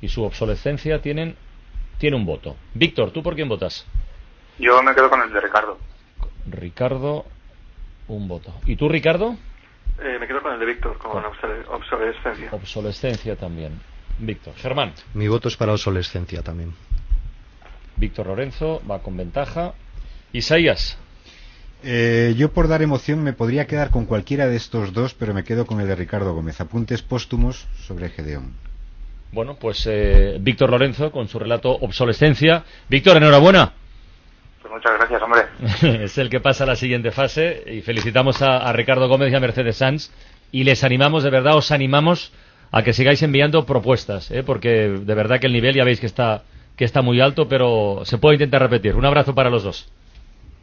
y 0.02 0.08
su 0.08 0.22
obsolescencia 0.22 1.00
tienen 1.00 1.36
tiene 1.98 2.16
un 2.16 2.24
voto. 2.24 2.56
Víctor, 2.74 3.10
¿tú 3.10 3.22
por 3.22 3.34
quién 3.34 3.48
votas? 3.48 3.86
Yo 4.58 4.82
me 4.82 4.94
quedo 4.94 5.10
con 5.10 5.20
el 5.20 5.32
de 5.32 5.40
Ricardo. 5.40 5.78
Ricardo, 6.46 7.24
un 8.08 8.28
voto. 8.28 8.54
¿Y 8.66 8.76
tú, 8.76 8.88
Ricardo? 8.88 9.36
Eh, 10.02 10.18
me 10.18 10.26
quedo 10.26 10.42
con 10.42 10.52
el 10.52 10.60
de 10.60 10.66
Víctor, 10.66 10.98
con, 10.98 11.22
obsolescencia. 11.24 12.48
Obsolescencia 12.52 13.36
también. 13.36 13.80
Víctor. 14.18 14.54
Germán. 14.56 14.92
Mi 15.14 15.28
voto 15.28 15.48
es 15.48 15.56
para 15.56 15.72
obsolescencia 15.72 16.42
también. 16.42 16.72
Víctor 17.96 18.26
Lorenzo 18.26 18.82
va 18.90 19.02
con 19.02 19.16
ventaja. 19.16 19.74
Isaías. 20.32 20.98
Eh, 21.82 22.34
yo 22.36 22.52
por 22.52 22.68
dar 22.68 22.82
emoción 22.82 23.22
me 23.22 23.32
podría 23.32 23.66
quedar 23.66 23.90
con 23.90 24.04
cualquiera 24.04 24.46
de 24.46 24.56
estos 24.56 24.92
dos, 24.92 25.14
pero 25.14 25.32
me 25.32 25.44
quedo 25.44 25.66
con 25.66 25.80
el 25.80 25.86
de 25.86 25.96
Ricardo 25.96 26.34
Gómez. 26.34 26.60
Apuntes 26.60 27.02
póstumos 27.02 27.66
sobre 27.86 28.10
Gedeón. 28.10 28.54
Bueno, 29.32 29.56
pues 29.56 29.86
eh, 29.86 30.38
Víctor 30.40 30.70
Lorenzo 30.70 31.12
con 31.12 31.28
su 31.28 31.38
relato 31.38 31.70
Obsolescencia. 31.70 32.64
Víctor, 32.88 33.16
enhorabuena. 33.16 33.74
Pues 34.70 34.84
muchas 34.84 34.98
gracias, 34.98 35.22
hombre. 35.22 36.04
es 36.04 36.16
el 36.18 36.30
que 36.30 36.38
pasa 36.38 36.62
a 36.62 36.66
la 36.68 36.76
siguiente 36.76 37.10
fase 37.10 37.64
y 37.66 37.80
felicitamos 37.80 38.40
a, 38.40 38.72
Ricardo 38.72 39.08
Gómez 39.08 39.32
y 39.32 39.34
a 39.34 39.40
Mercedes 39.40 39.78
Sanz 39.78 40.12
y 40.52 40.62
les 40.62 40.84
animamos, 40.84 41.24
de 41.24 41.30
verdad, 41.30 41.56
os 41.56 41.72
animamos 41.72 42.32
a 42.70 42.82
que 42.82 42.92
sigáis 42.92 43.20
enviando 43.22 43.66
propuestas, 43.66 44.30
¿eh? 44.30 44.44
porque 44.44 44.88
de 44.90 45.14
verdad 45.14 45.40
que 45.40 45.48
el 45.48 45.52
nivel 45.52 45.74
ya 45.74 45.82
veis 45.82 45.98
que 45.98 46.06
está, 46.06 46.42
que 46.76 46.84
está 46.84 47.02
muy 47.02 47.20
alto, 47.20 47.48
pero 47.48 48.02
se 48.04 48.18
puede 48.18 48.36
intentar 48.36 48.62
repetir. 48.62 48.94
Un 48.94 49.04
abrazo 49.04 49.34
para 49.34 49.50
los 49.50 49.64
dos. 49.64 49.90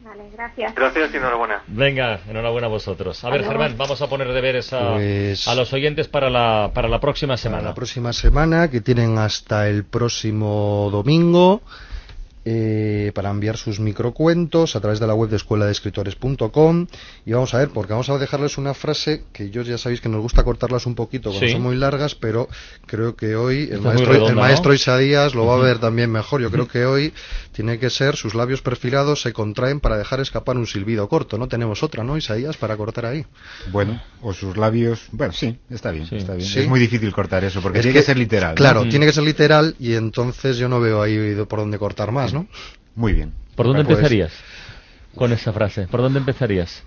Vale, 0.02 0.30
gracias. 0.32 0.74
Gracias 0.74 1.12
y 1.12 1.16
enhorabuena. 1.18 1.62
Venga, 1.66 2.20
enhorabuena 2.30 2.68
a 2.68 2.70
vosotros. 2.70 3.22
A 3.24 3.30
ver, 3.30 3.44
Germán, 3.44 3.76
vamos 3.76 4.00
a 4.00 4.06
poner 4.06 4.32
deberes 4.32 4.72
a, 4.72 4.94
pues 4.94 5.46
a 5.46 5.54
los 5.54 5.70
oyentes 5.74 6.08
para 6.08 6.30
la, 6.30 6.70
para 6.72 6.88
la 6.88 6.98
próxima 6.98 7.36
semana. 7.36 7.60
Para 7.60 7.70
la 7.70 7.74
próxima 7.74 8.14
semana, 8.14 8.70
que 8.70 8.80
tienen 8.80 9.18
hasta 9.18 9.68
el 9.68 9.84
próximo 9.84 10.88
domingo 10.90 11.60
eh, 12.44 13.12
para 13.14 13.30
enviar 13.30 13.56
sus 13.56 13.80
microcuentos 13.80 14.76
a 14.76 14.80
través 14.80 15.00
de 15.00 15.06
la 15.06 15.14
web 15.14 15.28
de 15.30 15.36
escuela 15.36 15.66
de 15.66 15.72
escritores.com 15.72 16.86
y 17.26 17.32
vamos 17.32 17.54
a 17.54 17.58
ver, 17.58 17.68
porque 17.70 17.92
vamos 17.92 18.08
a 18.08 18.18
dejarles 18.18 18.58
una 18.58 18.74
frase 18.74 19.24
que 19.32 19.50
yo 19.50 19.62
ya 19.62 19.78
sabéis 19.78 20.00
que 20.00 20.08
nos 20.08 20.20
gusta 20.22 20.44
cortarlas 20.44 20.86
un 20.86 20.94
poquito 20.94 21.30
cuando 21.30 21.46
Sí. 21.46 21.52
son 21.52 21.62
muy 21.62 21.76
largas, 21.76 22.14
pero 22.14 22.48
creo 22.86 23.16
que 23.16 23.36
hoy 23.36 23.68
el 23.70 23.80
maestro, 23.80 24.12
redonda, 24.12 24.30
el 24.30 24.34
¿no? 24.36 24.40
maestro 24.42 24.74
Isaías 24.74 25.34
lo 25.34 25.46
va 25.46 25.54
a 25.56 25.58
ver 25.58 25.78
también 25.78 26.10
mejor. 26.10 26.40
Yo 26.40 26.50
creo 26.50 26.68
que 26.68 26.84
hoy 26.86 27.12
tiene 27.52 27.78
que 27.78 27.90
ser 27.90 28.16
sus 28.16 28.34
labios 28.34 28.62
perfilados 28.62 29.20
se 29.22 29.32
contraen 29.32 29.80
para 29.80 29.96
dejar 29.98 30.20
escapar 30.20 30.56
un 30.56 30.66
silbido 30.66 31.08
corto. 31.08 31.38
No 31.38 31.48
tenemos 31.48 31.82
otra, 31.82 32.04
¿no, 32.04 32.16
Isaías, 32.16 32.56
para 32.56 32.76
cortar 32.76 33.06
ahí? 33.06 33.26
Bueno, 33.72 34.00
o 34.22 34.32
sus 34.32 34.56
labios. 34.56 35.08
Bueno, 35.12 35.32
sí, 35.32 35.58
está 35.70 35.90
bien, 35.90 36.06
está 36.10 36.34
bien. 36.34 36.48
Sí. 36.48 36.60
Es 36.60 36.68
muy 36.68 36.80
difícil 36.80 37.12
cortar 37.12 37.44
eso, 37.44 37.60
porque 37.60 37.78
Es 37.78 37.82
tiene 37.84 37.98
que, 37.98 38.04
ser 38.04 38.16
literal. 38.16 38.54
Claro, 38.54 38.88
tiene 38.88 39.06
que 39.06 39.12
ser 39.12 39.24
literal 39.24 39.74
y 39.78 39.94
entonces 39.94 40.56
yo 40.56 40.68
no 40.68 40.80
veo 40.80 41.02
ahí 41.02 41.34
por 41.48 41.58
dónde 41.60 41.78
cortar 41.78 42.12
más, 42.12 42.27
¿no? 42.32 42.46
Muy 42.94 43.12
bien. 43.12 43.32
¿Por 43.54 43.66
dónde 43.66 43.84
Pues- 43.84 43.98
empezarías 43.98 44.32
con 45.14 45.32
esa 45.32 45.52
frase? 45.52 45.86
¿Por 45.88 46.00
dónde 46.02 46.18
empezarías? 46.20 46.82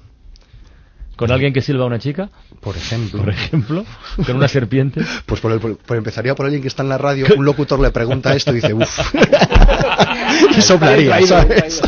¿Con 1.17 1.29
alguien 1.31 1.53
que 1.53 1.61
silba 1.61 1.83
a 1.83 1.87
una 1.87 1.99
chica? 1.99 2.29
Por 2.61 2.75
ejemplo. 2.75 3.19
Por 3.19 3.29
ejemplo. 3.29 3.85
¿Con 4.25 4.37
una 4.37 4.47
serpiente? 4.47 5.01
Pues 5.25 5.39
por, 5.39 5.51
el- 5.51 5.59
por- 5.59 5.77
por- 5.77 5.97
empezaría 5.97 6.33
por 6.33 6.45
alguien 6.45 6.61
que 6.63 6.67
está 6.67 6.81
en 6.83 6.89
la 6.89 6.97
radio, 6.97 7.27
un 7.37 7.45
locutor 7.45 7.79
le 7.79 7.91
pregunta 7.91 8.33
esto 8.35 8.51
y 8.51 8.55
dice, 8.55 8.73
uff, 8.73 8.99
y 10.57 10.61
soplaría, 10.61 11.21
¿sabes? 11.27 11.81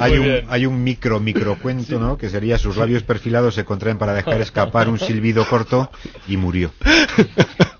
Hay 0.00 0.18
un, 0.18 0.40
hay 0.48 0.66
un 0.66 0.82
micro 0.82 1.20
microcuento, 1.20 1.98
¿no? 2.00 2.16
Que 2.18 2.28
sería 2.28 2.58
sus 2.58 2.76
labios 2.76 3.02
perfilados 3.04 3.54
se 3.54 3.64
contraen 3.64 3.98
para 3.98 4.14
dejar 4.14 4.40
escapar 4.40 4.88
un 4.88 4.98
silbido 4.98 5.46
corto 5.46 5.90
y 6.26 6.36
murió. 6.36 6.72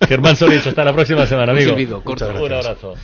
Germán 0.07 0.37
Solís, 0.37 0.66
hasta 0.66 0.85
la 0.85 0.92
próxima 0.92 1.26
semana, 1.26 1.53
Un 1.53 1.59
amigo. 1.59 1.70
silbido 1.70 2.05
corto. 2.05 2.29
Un 2.29 2.53
abrazo. 2.53 2.94